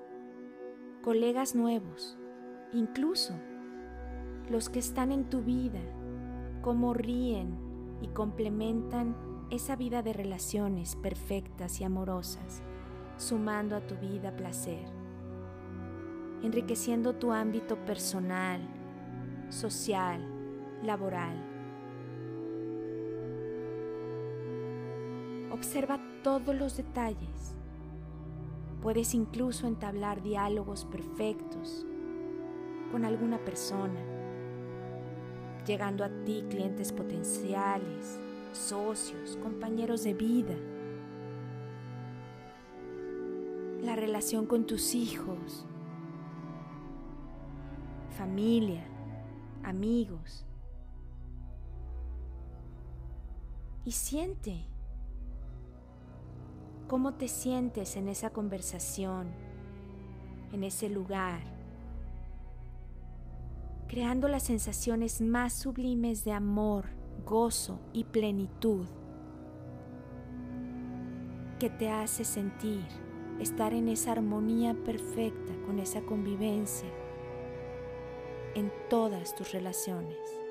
colegas 1.02 1.56
nuevos, 1.56 2.16
incluso 2.72 3.34
los 4.48 4.70
que 4.70 4.78
están 4.78 5.10
en 5.10 5.28
tu 5.28 5.42
vida, 5.42 5.80
cómo 6.62 6.94
ríen 6.94 7.58
y 8.02 8.06
complementan 8.06 9.16
esa 9.50 9.74
vida 9.74 10.00
de 10.02 10.12
relaciones 10.12 10.94
perfectas 10.94 11.80
y 11.80 11.84
amorosas, 11.84 12.62
sumando 13.16 13.74
a 13.74 13.80
tu 13.84 13.96
vida 13.96 14.36
placer 14.36 14.86
enriqueciendo 16.42 17.14
tu 17.14 17.32
ámbito 17.32 17.76
personal, 17.84 18.60
social, 19.48 20.20
laboral. 20.84 21.55
Observa 25.56 25.98
todos 26.22 26.54
los 26.54 26.76
detalles. 26.76 27.56
Puedes 28.82 29.14
incluso 29.14 29.66
entablar 29.66 30.22
diálogos 30.22 30.84
perfectos 30.84 31.86
con 32.92 33.06
alguna 33.06 33.38
persona, 33.38 33.98
llegando 35.66 36.04
a 36.04 36.10
ti 36.26 36.44
clientes 36.50 36.92
potenciales, 36.92 38.20
socios, 38.52 39.38
compañeros 39.38 40.04
de 40.04 40.12
vida. 40.12 40.54
La 43.80 43.96
relación 43.96 44.44
con 44.44 44.66
tus 44.66 44.94
hijos, 44.94 45.64
familia, 48.10 48.84
amigos. 49.62 50.44
Y 53.86 53.92
siente 53.92 54.66
cómo 56.86 57.14
te 57.14 57.28
sientes 57.28 57.96
en 57.96 58.08
esa 58.08 58.30
conversación, 58.30 59.28
en 60.52 60.64
ese 60.64 60.88
lugar, 60.88 61.40
creando 63.88 64.28
las 64.28 64.44
sensaciones 64.44 65.20
más 65.20 65.52
sublimes 65.52 66.24
de 66.24 66.32
amor, 66.32 66.86
gozo 67.24 67.80
y 67.92 68.04
plenitud 68.04 68.86
que 71.58 71.70
te 71.70 71.88
hace 71.90 72.24
sentir 72.24 72.84
estar 73.40 73.72
en 73.74 73.88
esa 73.88 74.12
armonía 74.12 74.74
perfecta 74.74 75.52
con 75.66 75.78
esa 75.78 76.02
convivencia 76.02 76.88
en 78.54 78.72
todas 78.88 79.34
tus 79.34 79.52
relaciones. 79.52 80.45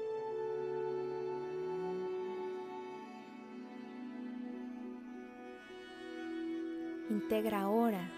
Integra 7.16 7.62
ahora 7.62 8.12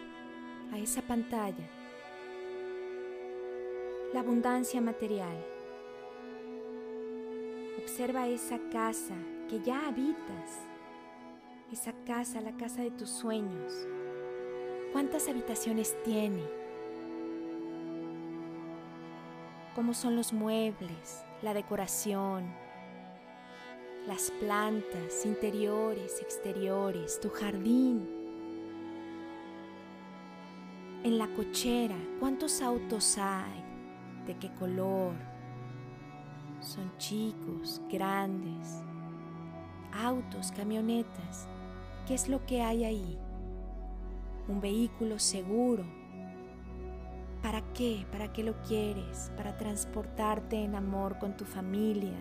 a 0.73 0.79
esa 0.79 1.03
pantalla 1.03 1.69
la 4.11 4.21
abundancia 4.21 4.81
material. 4.81 5.37
Observa 7.77 8.27
esa 8.27 8.57
casa 8.71 9.13
que 9.47 9.61
ya 9.61 9.87
habitas 9.87 10.65
esa 11.71 11.93
casa, 12.07 12.41
la 12.41 12.57
casa 12.57 12.81
de 12.81 12.89
tus 12.89 13.09
sueños. 13.11 13.87
¿Cuántas 14.93 15.27
habitaciones 15.27 15.95
tiene? 16.03 16.41
¿Cómo 19.75 19.93
son 19.93 20.15
los 20.15 20.33
muebles, 20.33 21.23
la 21.43 21.53
decoración, 21.53 22.51
las 24.07 24.31
plantas 24.31 25.23
interiores, 25.23 26.19
exteriores, 26.19 27.19
tu 27.19 27.29
jardín? 27.29 28.16
En 31.07 31.17
la 31.17 31.27
cochera, 31.29 31.95
¿cuántos 32.19 32.61
autos 32.61 33.17
hay? 33.17 33.63
¿De 34.25 34.35
qué 34.37 34.53
color? 34.55 35.13
Son 36.59 36.91
chicos, 36.97 37.81
grandes, 37.89 38.83
autos, 39.93 40.51
camionetas. 40.51 41.47
¿Qué 42.05 42.13
es 42.13 42.27
lo 42.27 42.45
que 42.45 42.61
hay 42.61 42.83
ahí? 42.83 43.17
Un 44.49 44.59
vehículo 44.59 45.17
seguro. 45.17 45.85
¿Para 47.41 47.61
qué? 47.71 48.05
¿Para 48.11 48.33
qué 48.33 48.43
lo 48.43 48.61
quieres? 48.63 49.31
Para 49.37 49.55
transportarte 49.55 50.61
en 50.61 50.75
amor 50.75 51.19
con 51.19 51.37
tu 51.37 51.45
familia, 51.45 52.19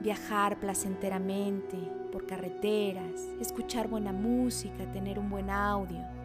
viajar 0.00 0.60
placenteramente 0.60 1.76
por 2.12 2.24
carreteras, 2.24 3.20
escuchar 3.40 3.88
buena 3.88 4.12
música, 4.12 4.88
tener 4.92 5.18
un 5.18 5.28
buen 5.28 5.50
audio, 5.50 6.17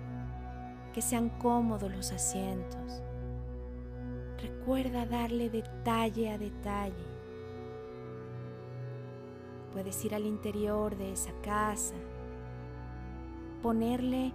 que 0.94 1.02
sean 1.02 1.30
cómodos 1.30 1.92
los 1.92 2.12
asientos. 2.12 3.04
Recuerda 4.42 5.06
darle 5.06 5.50
detalle 5.50 6.32
a 6.32 6.38
detalle 6.38 7.14
Puedes 9.74 10.06
ir 10.06 10.14
al 10.14 10.28
interior 10.28 10.96
de 10.96 11.14
esa 11.14 11.32
casa, 11.42 11.96
ponerle 13.64 14.32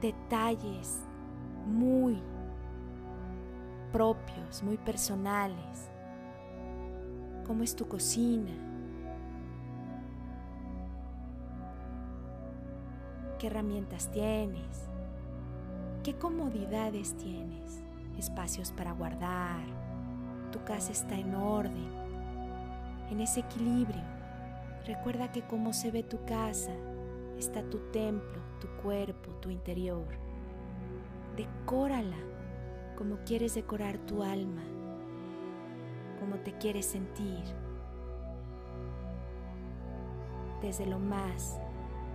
detalles 0.00 1.02
muy 1.66 2.18
propios, 3.92 4.62
muy 4.62 4.78
personales. 4.78 5.90
¿Cómo 7.46 7.62
es 7.62 7.76
tu 7.76 7.86
cocina? 7.86 8.52
¿Qué 13.38 13.48
herramientas 13.48 14.10
tienes? 14.10 14.89
¿Qué 16.02 16.14
comodidades 16.14 17.14
tienes? 17.18 17.82
Espacios 18.16 18.72
para 18.72 18.92
guardar. 18.92 19.60
Tu 20.50 20.64
casa 20.64 20.92
está 20.92 21.14
en 21.14 21.34
orden 21.34 21.90
en 23.10 23.20
ese 23.20 23.40
equilibrio. 23.40 24.00
Recuerda 24.86 25.30
que 25.30 25.42
como 25.42 25.74
se 25.74 25.90
ve 25.90 26.02
tu 26.02 26.24
casa, 26.24 26.72
está 27.38 27.62
tu 27.68 27.78
templo, 27.90 28.40
tu 28.62 28.68
cuerpo, 28.82 29.30
tu 29.42 29.50
interior. 29.50 30.06
Decórala 31.36 32.16
como 32.96 33.18
quieres 33.26 33.54
decorar 33.54 33.98
tu 33.98 34.22
alma, 34.22 34.62
como 36.18 36.36
te 36.36 36.56
quieres 36.56 36.86
sentir, 36.86 37.44
desde 40.62 40.86
lo 40.86 40.98
más 40.98 41.60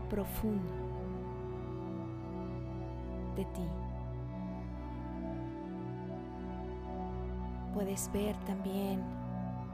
profundo 0.10 0.85
ti. 3.44 3.68
Puedes 7.74 8.10
ver 8.14 8.38
también 8.46 9.04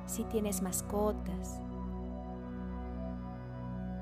si 0.07 0.23
tienes 0.23 0.63
mascotas, 0.63 1.61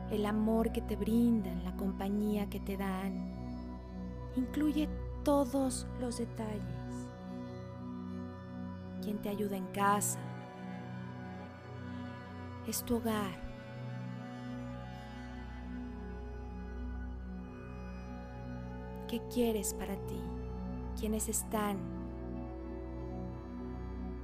el 0.10 0.26
amor 0.26 0.72
que 0.72 0.82
te 0.82 0.95
brindan, 0.95 1.64
la 1.64 1.76
compañía 1.76 2.49
que 2.49 2.60
te 2.60 2.78
dan. 2.78 3.34
Incluye 4.36 4.88
todos 5.24 5.86
los 5.99 6.18
detalles. 6.18 7.10
Quien 9.01 9.20
te 9.22 9.30
ayuda 9.30 9.57
en 9.57 9.68
casa. 9.68 10.20
Es 12.68 12.84
tu 12.84 12.97
hogar. 12.97 13.49
¿Qué 19.10 19.22
quieres 19.34 19.74
para 19.74 19.95
ti? 19.95 20.22
¿Quiénes 20.97 21.28
están 21.28 21.78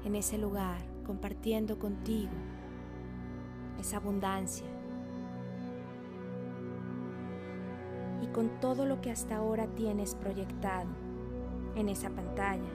en 0.06 0.16
ese 0.16 0.38
lugar? 0.38 0.96
compartiendo 1.06 1.78
contigo 1.78 2.32
esa 3.80 3.98
abundancia. 3.98 4.66
Y 8.22 8.28
con 8.28 8.60
todo 8.60 8.86
lo 8.86 9.02
que 9.02 9.12
hasta 9.12 9.38
ahora 9.38 9.68
tienes 9.68 10.16
proyectado 10.16 10.90
en 11.76 11.90
esa 11.90 12.10
pantalla, 12.10 12.70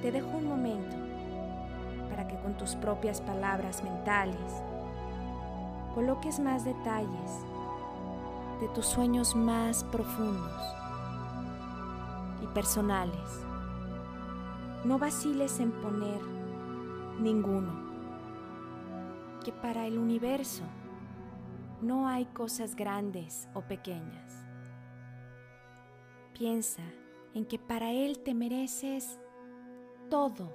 te 0.00 0.10
dejo 0.10 0.28
un 0.28 0.48
momento 0.48 0.96
para 2.08 2.26
que 2.26 2.38
con 2.38 2.56
tus 2.56 2.74
propias 2.76 3.20
palabras 3.20 3.82
mentales 3.82 4.62
coloques 5.94 6.40
más 6.40 6.64
detalles 6.64 7.44
de 8.60 8.68
tus 8.68 8.86
sueños 8.86 9.36
más 9.36 9.84
profundos 9.84 10.62
y 12.42 12.46
personales. 12.48 13.44
No 14.84 14.98
vaciles 14.98 15.60
en 15.60 15.72
poner 15.72 16.20
ninguno. 17.20 17.86
Que 19.44 19.52
para 19.52 19.86
el 19.86 19.98
universo 19.98 20.64
no 21.80 22.08
hay 22.08 22.26
cosas 22.26 22.74
grandes 22.74 23.48
o 23.54 23.62
pequeñas. 23.62 24.44
Piensa 26.34 26.82
en 27.34 27.44
que 27.44 27.58
para 27.58 27.92
Él 27.92 28.18
te 28.20 28.34
mereces 28.34 29.20
todo. 30.10 30.54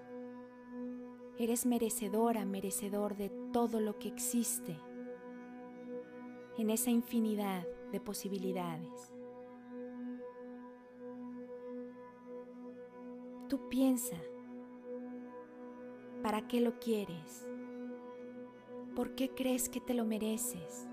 Eres 1.39 1.65
merecedora, 1.65 2.45
merecedor 2.45 3.15
de 3.15 3.29
todo 3.51 3.79
lo 3.79 3.97
que 3.97 4.09
existe 4.09 4.77
en 6.57 6.69
esa 6.69 6.91
infinidad 6.91 7.65
de 7.93 8.01
posibilidades. 8.01 9.13
Tú 13.47 13.69
piensa 13.69 14.17
¿Para 16.23 16.47
qué 16.47 16.61
lo 16.61 16.79
quieres? 16.79 17.45
¿Por 18.95 19.13
qué 19.13 19.35
crees 19.35 19.67
que 19.67 19.81
te 19.81 19.93
lo 19.93 20.05
mereces? 20.05 20.87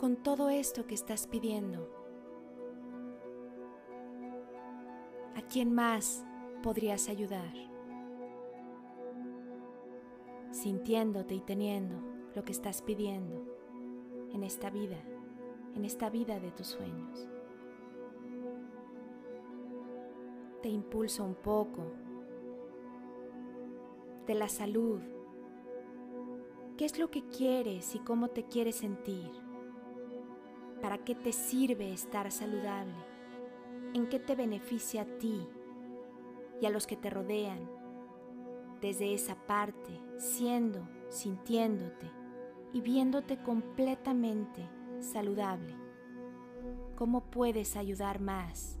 Con 0.00 0.16
todo 0.16 0.50
esto 0.50 0.88
que 0.88 0.96
estás 0.96 1.28
pidiendo, 1.28 1.88
¿a 5.36 5.42
quién 5.42 5.72
más 5.72 6.24
podrías 6.64 7.08
ayudar? 7.08 7.54
Sintiéndote 10.50 11.36
y 11.36 11.40
teniendo 11.40 11.94
lo 12.34 12.42
que 12.42 12.50
estás 12.50 12.82
pidiendo 12.82 13.56
en 14.32 14.42
esta 14.42 14.68
vida, 14.68 14.98
en 15.74 15.84
esta 15.84 16.10
vida 16.10 16.40
de 16.40 16.50
tus 16.50 16.68
sueños. 16.68 17.28
Te 20.62 20.68
impulso 20.68 21.24
un 21.24 21.34
poco 21.34 21.84
de 24.26 24.34
la 24.34 24.48
salud. 24.48 25.00
¿Qué 26.76 26.84
es 26.84 26.98
lo 26.98 27.10
que 27.10 27.26
quieres 27.28 27.94
y 27.94 27.98
cómo 27.98 28.28
te 28.28 28.44
quieres 28.44 28.76
sentir? 28.76 29.30
¿Para 30.80 30.98
qué 30.98 31.14
te 31.14 31.32
sirve 31.32 31.92
estar 31.92 32.30
saludable? 32.30 32.94
¿En 33.94 34.08
qué 34.08 34.18
te 34.18 34.34
beneficia 34.34 35.02
a 35.02 35.18
ti 35.18 35.46
y 36.60 36.66
a 36.66 36.70
los 36.70 36.86
que 36.86 36.96
te 36.96 37.10
rodean? 37.10 37.70
Desde 38.80 39.12
esa 39.12 39.34
parte, 39.46 40.00
siendo, 40.16 40.88
sintiéndote 41.08 42.10
y 42.72 42.80
viéndote 42.80 43.42
completamente 43.42 44.68
saludable. 45.00 45.74
¿Cómo 46.96 47.22
puedes 47.22 47.76
ayudar 47.76 48.20
más? 48.20 48.78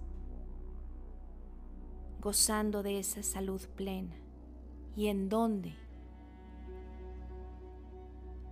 Gozando 2.20 2.82
de 2.82 2.98
esa 2.98 3.22
salud 3.22 3.62
plena 3.76 4.14
y 4.94 5.06
en 5.06 5.28
dónde, 5.28 5.74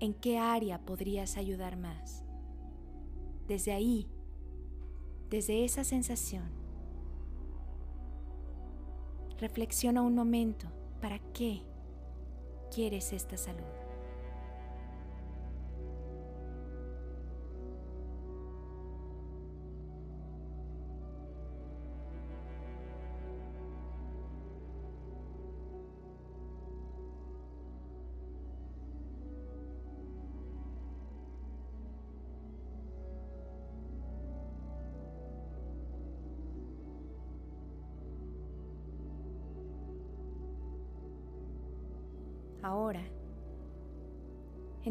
en 0.00 0.14
qué 0.14 0.38
área 0.38 0.80
podrías 0.80 1.36
ayudar 1.36 1.76
más. 1.76 2.24
Desde 3.46 3.72
ahí, 3.72 4.06
desde 5.30 5.64
esa 5.64 5.84
sensación, 5.84 6.50
reflexiona 9.38 10.02
un 10.02 10.14
momento 10.14 10.66
para 11.00 11.18
qué 11.32 11.62
quieres 12.70 13.12
esta 13.12 13.36
salud. 13.36 13.77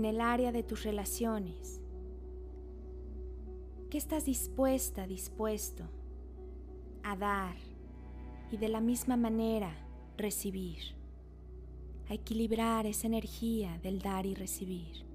El 0.07 0.21
área 0.21 0.51
de 0.51 0.63
tus 0.63 0.83
relaciones, 0.83 1.81
¿qué 3.89 3.97
estás 3.97 4.25
dispuesta, 4.25 5.05
dispuesto 5.05 5.83
a 7.03 7.15
dar 7.15 7.55
y 8.51 8.57
de 8.57 8.69
la 8.69 8.81
misma 8.81 9.17
manera 9.17 9.71
recibir? 10.17 10.95
A 12.09 12.13
equilibrar 12.13 12.85
esa 12.85 13.07
energía 13.07 13.79
del 13.79 13.99
dar 13.99 14.25
y 14.25 14.33
recibir. 14.33 15.05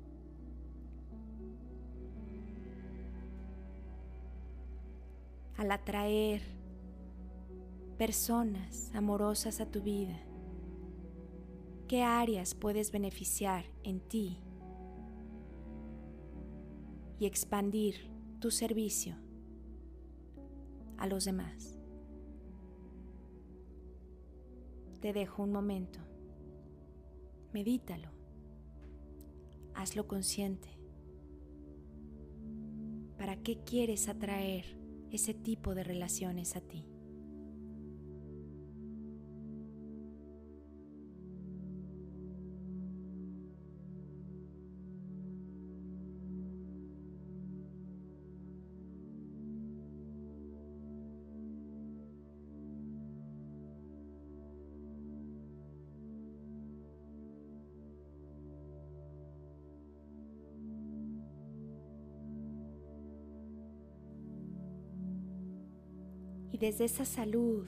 Al 5.57 5.71
atraer 5.71 6.43
personas 7.97 8.91
amorosas 8.95 9.61
a 9.61 9.71
tu 9.71 9.81
vida, 9.81 10.19
¿qué 11.89 12.03
áreas 12.03 12.55
puedes 12.55 12.91
beneficiar 12.91 13.65
en 13.85 14.01
ti 14.01 14.39
y 17.23 17.27
expandir 17.27 18.11
tu 18.41 18.51
servicio 18.51 19.15
a 20.99 21.07
los 21.07 21.25
demás? 21.25 21.79
Te 25.01 25.13
dejo 25.13 25.45
un 25.45 25.53
momento. 25.53 26.01
Medítalo. 27.53 28.09
Hazlo 29.73 30.09
consciente. 30.09 30.69
¿Para 33.17 33.37
qué 33.37 33.63
quieres 33.63 34.09
atraer 34.09 34.77
ese 35.13 35.33
tipo 35.33 35.77
de 35.77 35.85
relaciones 35.85 36.57
a 36.57 36.61
ti? 36.61 36.85
Desde 66.63 66.85
esa 66.85 67.05
salud, 67.05 67.67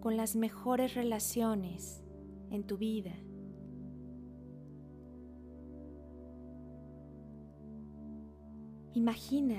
con 0.00 0.18
las 0.18 0.36
mejores 0.36 0.92
relaciones 0.92 2.04
en 2.50 2.64
tu 2.64 2.76
vida, 2.76 3.14
imagina 8.92 9.58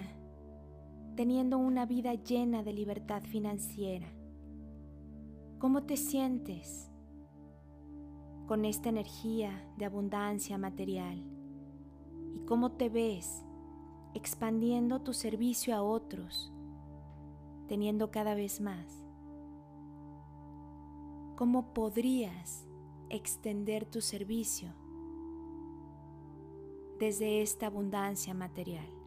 teniendo 1.15 1.57
una 1.57 1.87
vida 1.87 2.13
llena 2.13 2.61
de 2.61 2.71
libertad 2.71 3.23
financiera. 3.23 4.13
¿Cómo 5.57 5.81
te 5.81 5.97
sientes 5.97 6.87
con 8.45 8.63
esta 8.63 8.89
energía 8.89 9.67
de 9.79 9.85
abundancia 9.85 10.59
material? 10.59 11.25
¿Y 12.35 12.41
cómo 12.41 12.73
te 12.73 12.89
ves 12.89 13.43
expandiendo 14.13 15.01
tu 15.01 15.13
servicio 15.13 15.75
a 15.75 15.81
otros 15.81 16.53
teniendo 17.67 18.11
cada 18.11 18.35
vez 18.35 18.61
más? 18.61 19.05
¿Cómo 21.35 21.73
podrías 21.73 22.67
extender 23.09 23.85
tu 23.85 24.01
servicio 24.01 24.73
desde 26.99 27.41
esta 27.41 27.67
abundancia 27.67 28.33
material? 28.33 29.00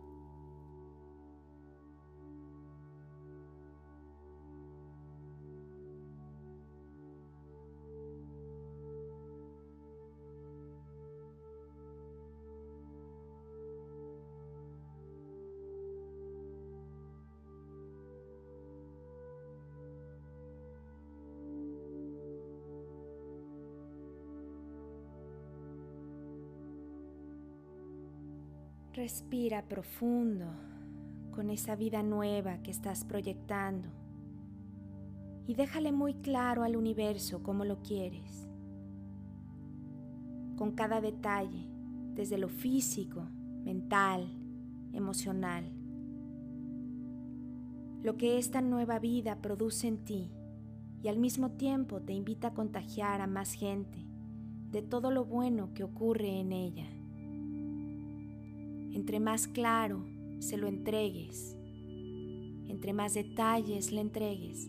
Respira 29.04 29.60
profundo 29.68 30.46
con 31.30 31.50
esa 31.50 31.76
vida 31.76 32.02
nueva 32.02 32.62
que 32.62 32.70
estás 32.70 33.04
proyectando 33.04 33.90
y 35.46 35.52
déjale 35.52 35.92
muy 35.92 36.14
claro 36.14 36.62
al 36.62 36.74
universo 36.74 37.42
cómo 37.42 37.66
lo 37.66 37.82
quieres. 37.82 38.48
Con 40.56 40.72
cada 40.72 41.02
detalle, 41.02 41.68
desde 42.14 42.38
lo 42.38 42.48
físico, 42.48 43.28
mental, 43.62 44.26
emocional. 44.94 45.70
Lo 48.02 48.16
que 48.16 48.38
esta 48.38 48.62
nueva 48.62 49.00
vida 49.00 49.42
produce 49.42 49.86
en 49.86 49.98
ti 49.98 50.30
y 51.02 51.08
al 51.08 51.18
mismo 51.18 51.50
tiempo 51.50 52.00
te 52.00 52.14
invita 52.14 52.48
a 52.48 52.54
contagiar 52.54 53.20
a 53.20 53.26
más 53.26 53.52
gente 53.52 53.98
de 54.70 54.80
todo 54.80 55.10
lo 55.10 55.26
bueno 55.26 55.74
que 55.74 55.84
ocurre 55.84 56.40
en 56.40 56.52
ella 56.52 56.88
entre 58.94 59.18
más 59.20 59.48
claro 59.48 60.06
se 60.38 60.56
lo 60.56 60.68
entregues, 60.68 61.58
entre 62.68 62.92
más 62.92 63.14
detalles 63.14 63.92
le 63.92 64.00
entregues, 64.00 64.68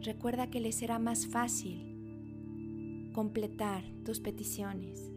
recuerda 0.00 0.48
que 0.48 0.60
le 0.60 0.72
será 0.72 0.98
más 0.98 1.26
fácil 1.26 3.10
completar 3.12 3.84
tus 4.04 4.20
peticiones 4.20 5.12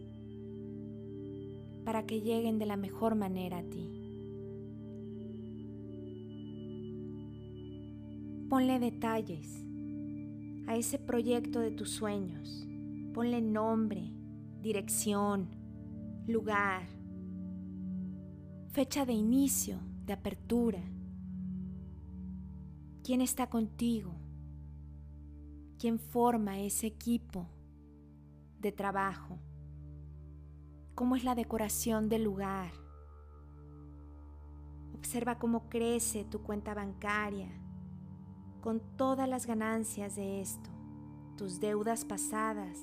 para 1.84 2.06
que 2.06 2.20
lleguen 2.20 2.58
de 2.58 2.66
la 2.66 2.76
mejor 2.76 3.14
manera 3.14 3.58
a 3.58 3.62
ti. 3.62 3.88
Ponle 8.48 8.78
detalles 8.78 9.64
a 10.66 10.76
ese 10.76 10.98
proyecto 10.98 11.60
de 11.60 11.70
tus 11.70 11.90
sueños. 11.90 12.66
Ponle 13.14 13.40
nombre, 13.40 14.12
dirección, 14.60 15.48
lugar, 16.26 16.99
fecha 18.72 19.04
de 19.04 19.12
inicio, 19.12 19.80
de 20.06 20.12
apertura. 20.12 20.80
¿Quién 23.02 23.20
está 23.20 23.48
contigo? 23.48 24.14
¿Quién 25.78 25.98
forma 25.98 26.60
ese 26.60 26.86
equipo 26.86 27.48
de 28.60 28.70
trabajo? 28.70 29.38
¿Cómo 30.94 31.16
es 31.16 31.24
la 31.24 31.34
decoración 31.34 32.08
del 32.08 32.22
lugar? 32.22 32.70
Observa 34.94 35.38
cómo 35.38 35.68
crece 35.68 36.24
tu 36.24 36.42
cuenta 36.42 36.72
bancaria 36.72 37.50
con 38.60 38.80
todas 38.96 39.28
las 39.28 39.46
ganancias 39.46 40.14
de 40.14 40.42
esto, 40.42 40.70
tus 41.36 41.58
deudas 41.58 42.04
pasadas. 42.04 42.78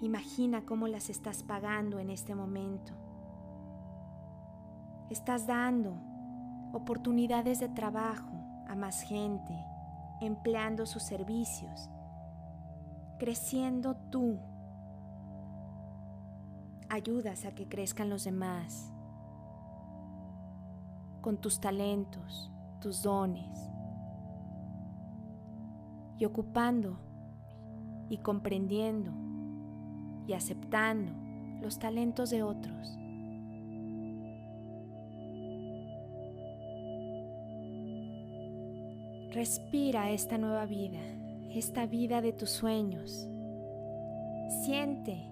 Imagina 0.00 0.64
cómo 0.64 0.86
las 0.86 1.10
estás 1.10 1.42
pagando 1.42 1.98
en 1.98 2.10
este 2.10 2.34
momento. 2.34 3.05
Estás 5.08 5.46
dando 5.46 5.94
oportunidades 6.72 7.60
de 7.60 7.68
trabajo 7.68 8.32
a 8.66 8.74
más 8.74 9.02
gente, 9.02 9.54
empleando 10.20 10.84
sus 10.84 11.04
servicios, 11.04 11.88
creciendo 13.18 13.94
tú. 14.10 14.40
Ayudas 16.88 17.44
a 17.44 17.52
que 17.52 17.68
crezcan 17.68 18.10
los 18.10 18.24
demás 18.24 18.92
con 21.20 21.36
tus 21.38 21.60
talentos, 21.60 22.50
tus 22.80 23.02
dones 23.02 23.70
y 26.18 26.24
ocupando 26.24 26.98
y 28.08 28.18
comprendiendo 28.18 29.12
y 30.26 30.32
aceptando 30.32 31.12
los 31.60 31.78
talentos 31.78 32.30
de 32.30 32.42
otros. 32.42 32.98
Respira 39.36 40.12
esta 40.12 40.38
nueva 40.38 40.64
vida, 40.64 40.98
esta 41.54 41.84
vida 41.84 42.22
de 42.22 42.32
tus 42.32 42.48
sueños. 42.48 43.28
Siente, 44.64 45.30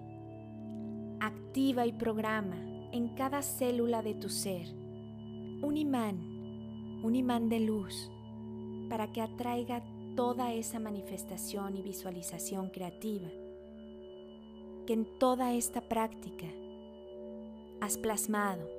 activa 1.19 1.87
y 1.87 1.91
programa 1.91 2.55
en 2.91 3.15
cada 3.15 3.41
célula 3.41 4.03
de 4.03 4.13
tu 4.13 4.29
ser 4.29 4.67
un 5.63 5.75
imán, 5.75 6.19
un 7.03 7.15
imán 7.15 7.49
de 7.49 7.61
luz, 7.61 8.11
para 8.91 9.11
que 9.11 9.21
atraiga 9.21 9.81
toda 10.15 10.53
esa 10.53 10.79
manifestación 10.79 11.75
y 11.75 11.81
visualización 11.81 12.69
creativa 12.69 13.27
que 14.85 14.93
en 14.93 15.07
toda 15.17 15.55
esta 15.55 15.81
práctica 15.81 16.45
has 17.81 17.97
plasmado, 17.97 18.69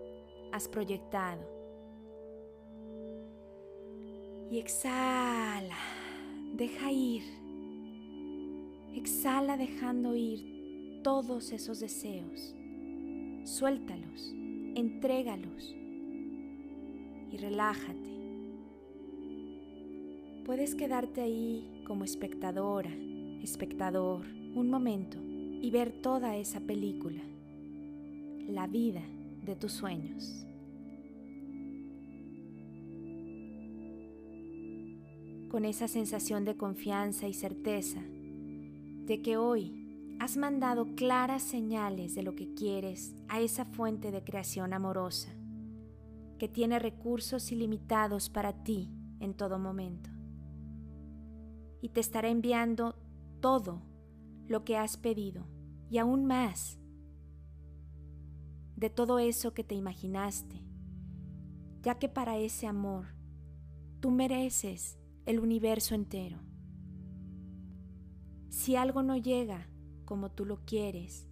has 0.53 0.69
proyectado. 0.69 1.56
Y 4.51 4.59
exhala, 4.59 5.77
deja 6.55 6.93
ir. 6.93 7.23
Exhala 8.95 9.57
dejando 9.57 10.15
ir 10.15 11.01
todos 11.03 11.53
esos 11.53 11.81
deseos. 11.81 12.55
Suéltalos, 13.45 14.33
entrégalos 14.77 15.75
y 17.33 17.37
relájate. 17.39 18.17
Puedes 20.45 20.77
quedarte 20.77 21.23
ahí 21.23 21.83
como 21.85 22.05
espectadora, 22.05 22.91
espectador, 23.43 24.25
un 24.55 24.71
momento 24.71 25.19
y 25.21 25.71
ver 25.73 25.91
toda 25.91 26.37
esa 26.37 26.61
película, 26.61 27.23
la 28.49 28.69
vida 28.69 29.03
de 29.45 29.57
tus 29.57 29.73
sueños. 29.73 30.47
Con 35.57 35.65
esa 35.65 35.89
sensación 35.89 36.45
de 36.45 36.55
confianza 36.55 37.29
y 37.29 37.33
certeza 37.33 38.03
de 38.03 39.23
que 39.23 39.39
hoy 39.39 40.15
has 40.21 40.37
mandado 40.37 40.95
claras 40.97 41.43
señales 41.43 42.15
de 42.15 42.23
lo 42.23 42.37
que 42.37 42.53
quieres 42.53 43.15
a 43.29 43.41
esa 43.41 43.65
fuente 43.65 44.11
de 44.11 44.23
creación 44.23 44.75
amorosa, 44.75 45.31
que 46.39 46.47
tiene 46.47 46.79
recursos 46.79 47.51
ilimitados 47.53 48.29
para 48.29 48.65
ti 48.65 48.91
en 49.19 49.33
todo 49.33 49.59
momento. 49.59 50.11
Y 51.81 51.89
te 51.89 52.01
estará 52.01 52.29
enviando 52.29 52.95
todo 53.41 53.81
lo 54.49 54.63
que 54.63 54.77
has 54.77 54.99
pedido 54.99 55.47
y 55.89 55.97
aún 55.97 56.27
más 56.27 56.79
de 58.77 58.91
todo 58.91 59.19
eso 59.19 59.55
que 59.55 59.65
te 59.65 59.75
imaginaste, 59.75 60.61
ya 61.81 61.99
que 61.99 62.11
para 62.11 62.37
ese 62.37 62.67
amor 62.67 63.07
tú 64.01 64.11
mereces 64.11 64.99
el 65.27 65.39
universo 65.41 65.95
entero. 65.95 66.39
Si 68.49 68.77
algo 68.77 69.03
no 69.03 69.17
llega 69.17 69.69
como 70.05 70.31
tú 70.31 70.45
lo 70.45 70.65
quieres, 70.65 71.29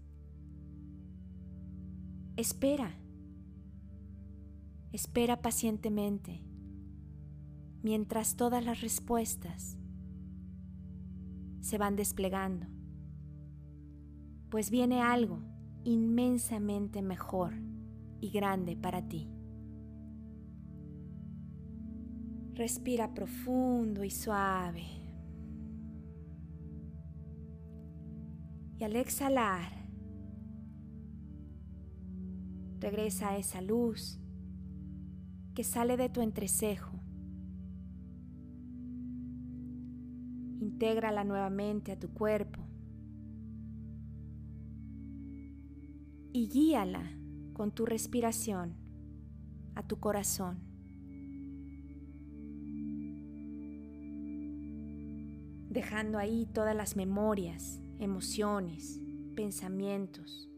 espera, 2.36 2.98
espera 4.92 5.40
pacientemente 5.40 6.44
mientras 7.82 8.36
todas 8.36 8.64
las 8.64 8.80
respuestas 8.80 9.78
se 11.60 11.78
van 11.78 11.96
desplegando 11.96 12.74
pues 14.54 14.70
viene 14.70 15.02
algo 15.02 15.42
inmensamente 15.82 17.02
mejor 17.02 17.54
y 18.20 18.30
grande 18.30 18.76
para 18.76 19.08
ti. 19.08 19.33
Respira 22.54 23.12
profundo 23.14 24.04
y 24.04 24.10
suave. 24.10 24.84
Y 28.78 28.84
al 28.84 28.96
exhalar, 28.96 29.70
regresa 32.80 33.36
esa 33.36 33.60
luz 33.60 34.18
que 35.54 35.64
sale 35.64 35.96
de 35.96 36.08
tu 36.08 36.20
entrecejo. 36.20 36.92
Intégrala 40.60 41.24
nuevamente 41.24 41.92
a 41.92 41.98
tu 41.98 42.12
cuerpo. 42.12 42.64
y 46.34 46.48
guíala 46.48 47.12
con 47.52 47.70
tu 47.70 47.86
respiración 47.86 48.74
a 49.76 49.86
tu 49.86 50.00
corazón. 50.00 50.73
Dejando 55.74 56.18
ahí 56.18 56.46
todas 56.46 56.76
las 56.76 56.94
memorias, 56.94 57.80
emociones, 57.98 59.00
pensamientos, 59.34 60.48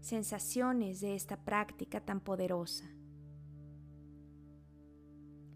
sensaciones 0.00 1.02
de 1.02 1.14
esta 1.14 1.44
práctica 1.44 2.00
tan 2.00 2.18
poderosa. 2.20 2.86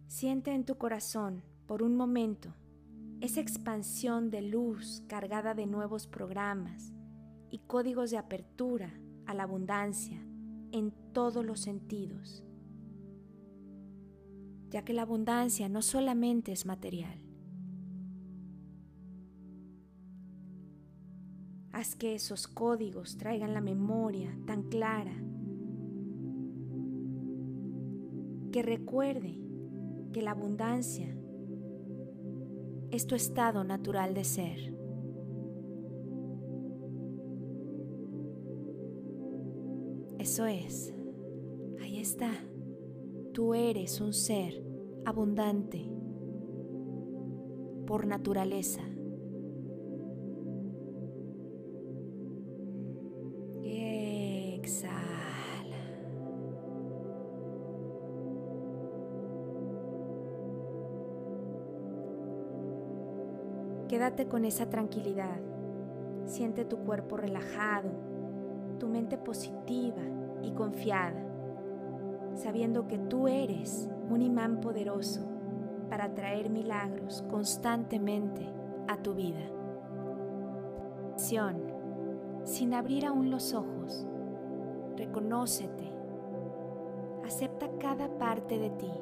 Siente 0.08 0.52
en 0.52 0.66
tu 0.66 0.76
corazón 0.76 1.42
por 1.66 1.82
un 1.82 1.96
momento 1.96 2.54
esa 3.22 3.40
expansión 3.40 4.28
de 4.28 4.42
luz 4.42 5.02
cargada 5.08 5.54
de 5.54 5.64
nuevos 5.64 6.06
programas 6.06 6.92
y 7.48 7.60
códigos 7.60 8.10
de 8.10 8.18
apertura 8.18 8.92
a 9.24 9.32
la 9.32 9.44
abundancia 9.44 10.20
en 10.72 10.92
todos 11.14 11.46
los 11.46 11.60
sentidos, 11.60 12.44
ya 14.68 14.84
que 14.84 14.92
la 14.92 15.00
abundancia 15.00 15.70
no 15.70 15.80
solamente 15.80 16.52
es 16.52 16.66
material. 16.66 17.25
Haz 21.76 21.94
que 21.94 22.14
esos 22.14 22.48
códigos 22.48 23.18
traigan 23.18 23.52
la 23.52 23.60
memoria 23.60 24.34
tan 24.46 24.62
clara 24.62 25.12
que 28.50 28.62
recuerde 28.62 29.38
que 30.14 30.22
la 30.22 30.30
abundancia 30.30 31.14
es 32.90 33.06
tu 33.06 33.14
estado 33.14 33.62
natural 33.62 34.14
de 34.14 34.24
ser. 34.24 34.74
Eso 40.18 40.46
es. 40.46 40.94
Ahí 41.82 41.98
está. 41.98 42.32
Tú 43.34 43.52
eres 43.52 44.00
un 44.00 44.14
ser 44.14 44.64
abundante 45.04 45.90
por 47.86 48.06
naturaleza. 48.06 48.95
Exhala. 54.66 54.90
Quédate 63.88 64.26
con 64.26 64.44
esa 64.44 64.68
tranquilidad. 64.68 65.38
Siente 66.24 66.64
tu 66.64 66.78
cuerpo 66.78 67.16
relajado, 67.16 67.90
tu 68.80 68.88
mente 68.88 69.16
positiva 69.16 70.02
y 70.42 70.50
confiada, 70.50 71.24
sabiendo 72.34 72.88
que 72.88 72.98
tú 72.98 73.28
eres 73.28 73.88
un 74.10 74.20
imán 74.20 74.60
poderoso 74.60 75.20
para 75.88 76.12
traer 76.12 76.50
milagros 76.50 77.22
constantemente 77.30 78.52
a 78.88 78.96
tu 78.96 79.14
vida. 79.14 79.46
Sin 82.42 82.74
abrir 82.74 83.06
aún 83.06 83.30
los 83.30 83.54
ojos, 83.54 84.08
reconócete, 84.97 85.90
acepta 87.24 87.68
cada 87.78 88.09
parte 88.09 88.59
de 88.59 88.70
ti, 88.70 88.92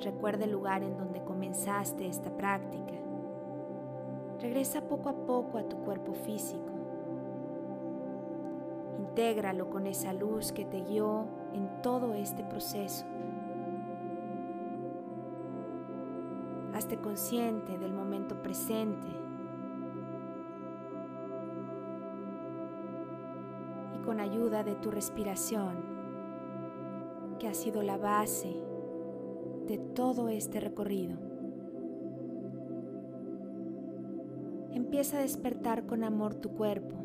recuerda 0.00 0.44
el 0.44 0.52
lugar 0.52 0.82
en 0.82 0.96
donde 0.96 1.22
comenzaste 1.22 2.06
esta 2.06 2.30
práctica, 2.36 2.94
regresa 4.40 4.82
poco 4.82 5.08
a 5.08 5.14
poco 5.14 5.58
a 5.58 5.68
tu 5.68 5.76
cuerpo 5.78 6.14
físico 6.14 6.70
Intégralo 9.10 9.70
con 9.70 9.86
esa 9.86 10.12
luz 10.12 10.52
que 10.52 10.64
te 10.64 10.82
guió 10.82 11.24
en 11.52 11.82
todo 11.82 12.14
este 12.14 12.44
proceso. 12.44 13.04
Hazte 16.74 16.96
consciente 16.98 17.76
del 17.76 17.92
momento 17.92 18.40
presente. 18.40 19.08
Ayuda 24.30 24.62
de 24.62 24.76
tu 24.76 24.90
respiración, 24.92 25.76
que 27.38 27.48
ha 27.48 27.54
sido 27.54 27.82
la 27.82 27.96
base 27.96 28.54
de 29.66 29.78
todo 29.78 30.28
este 30.28 30.60
recorrido, 30.60 31.16
empieza 34.72 35.18
a 35.18 35.22
despertar 35.22 35.86
con 35.86 36.04
amor 36.04 36.34
tu 36.34 36.50
cuerpo 36.50 36.96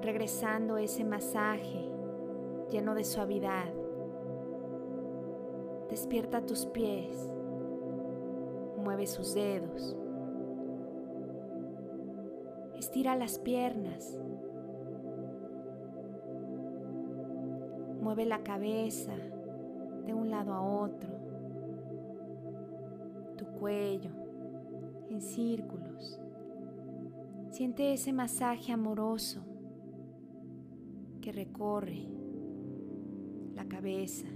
regresando 0.00 0.78
ese 0.78 1.04
masaje 1.04 1.90
lleno 2.70 2.94
de 2.94 3.04
suavidad. 3.04 3.72
Despierta 5.90 6.46
tus 6.46 6.66
pies, 6.66 7.28
mueve 8.78 9.06
sus 9.06 9.34
dedos, 9.34 9.96
estira 12.90 13.14
las 13.14 13.38
piernas, 13.38 14.18
mueve 18.02 18.26
la 18.26 18.42
cabeza 18.42 19.12
de 20.06 20.12
un 20.12 20.28
lado 20.28 20.52
a 20.52 20.60
otro. 20.60 21.08
cuello, 23.60 24.10
en 25.10 25.20
círculos. 25.20 26.18
Siente 27.50 27.92
ese 27.92 28.10
masaje 28.12 28.72
amoroso 28.72 29.42
que 31.20 31.30
recorre 31.30 32.08
la 33.54 33.68
cabeza 33.68 34.26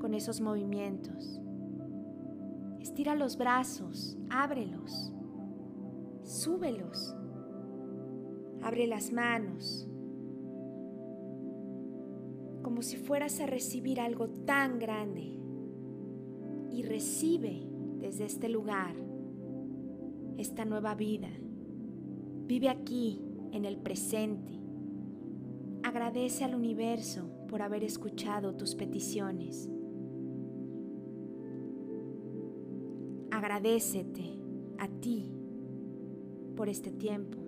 con 0.00 0.14
esos 0.14 0.40
movimientos. 0.40 1.40
Estira 2.80 3.14
los 3.14 3.36
brazos, 3.36 4.16
ábrelos, 4.30 5.12
súbelos, 6.30 7.14
abre 8.62 8.86
las 8.86 9.12
manos, 9.12 9.88
como 12.62 12.82
si 12.82 12.96
fueras 12.96 13.40
a 13.40 13.46
recibir 13.46 14.00
algo 14.00 14.28
tan 14.28 14.78
grande 14.78 15.38
y 16.70 16.82
recibe 16.82 17.66
desde 17.98 18.26
este 18.26 18.48
lugar 18.48 18.94
esta 20.38 20.64
nueva 20.64 20.94
vida. 20.94 21.28
Vive 22.46 22.68
aquí, 22.68 23.22
en 23.52 23.64
el 23.64 23.76
presente. 23.76 24.52
Agradece 25.82 26.44
al 26.44 26.54
universo 26.54 27.28
por 27.48 27.62
haber 27.62 27.82
escuchado 27.82 28.54
tus 28.54 28.76
peticiones. 28.76 29.68
Agradecete 33.32 34.38
a 34.78 34.88
ti 34.88 35.39
por 36.60 36.68
este 36.68 36.90
tiempo. 36.90 37.38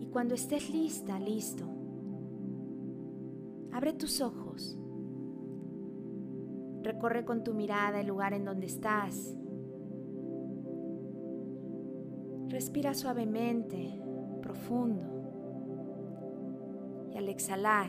Y 0.00 0.06
cuando 0.06 0.34
estés 0.34 0.70
lista, 0.70 1.20
listo, 1.20 1.62
abre 3.70 3.92
tus 3.92 4.20
ojos. 4.20 4.76
Recorre 6.82 7.24
con 7.24 7.44
tu 7.44 7.54
mirada 7.54 8.00
el 8.00 8.08
lugar 8.08 8.34
en 8.34 8.44
donde 8.44 8.66
estás. 8.66 9.36
Respira 12.48 12.92
suavemente, 12.94 14.02
profundo. 14.40 15.06
Y 17.14 17.18
al 17.18 17.28
exhalar, 17.28 17.88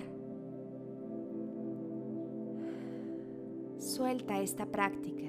suelta 3.80 4.42
esta 4.42 4.68
práctica 4.68 5.26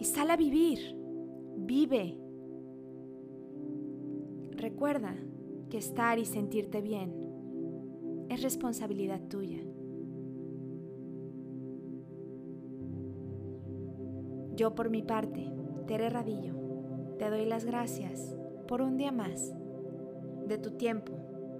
y 0.00 0.04
sal 0.04 0.32
a 0.32 0.36
vivir. 0.36 0.98
Vive. 1.70 2.18
Recuerda 4.56 5.14
que 5.70 5.78
estar 5.78 6.18
y 6.18 6.24
sentirte 6.24 6.80
bien 6.80 8.26
es 8.28 8.42
responsabilidad 8.42 9.20
tuya. 9.28 9.60
Yo 14.56 14.74
por 14.74 14.90
mi 14.90 15.02
parte, 15.04 15.48
Tere 15.86 16.10
Radillo, 16.10 16.54
te 17.20 17.30
doy 17.30 17.46
las 17.46 17.64
gracias 17.64 18.36
por 18.66 18.82
un 18.82 18.96
día 18.96 19.12
más 19.12 19.54
de 20.48 20.58
tu 20.58 20.72
tiempo, 20.72 21.12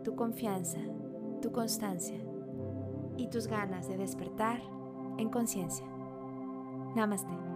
tu 0.03 0.17
confianza, 0.17 0.81
tu 1.41 1.53
constancia 1.53 2.19
y 3.17 3.29
tus 3.29 3.47
ganas 3.47 3.89
de 3.89 3.97
despertar 3.97 4.61
en 5.19 5.29
conciencia. 5.29 5.87
Namaste. 6.97 7.50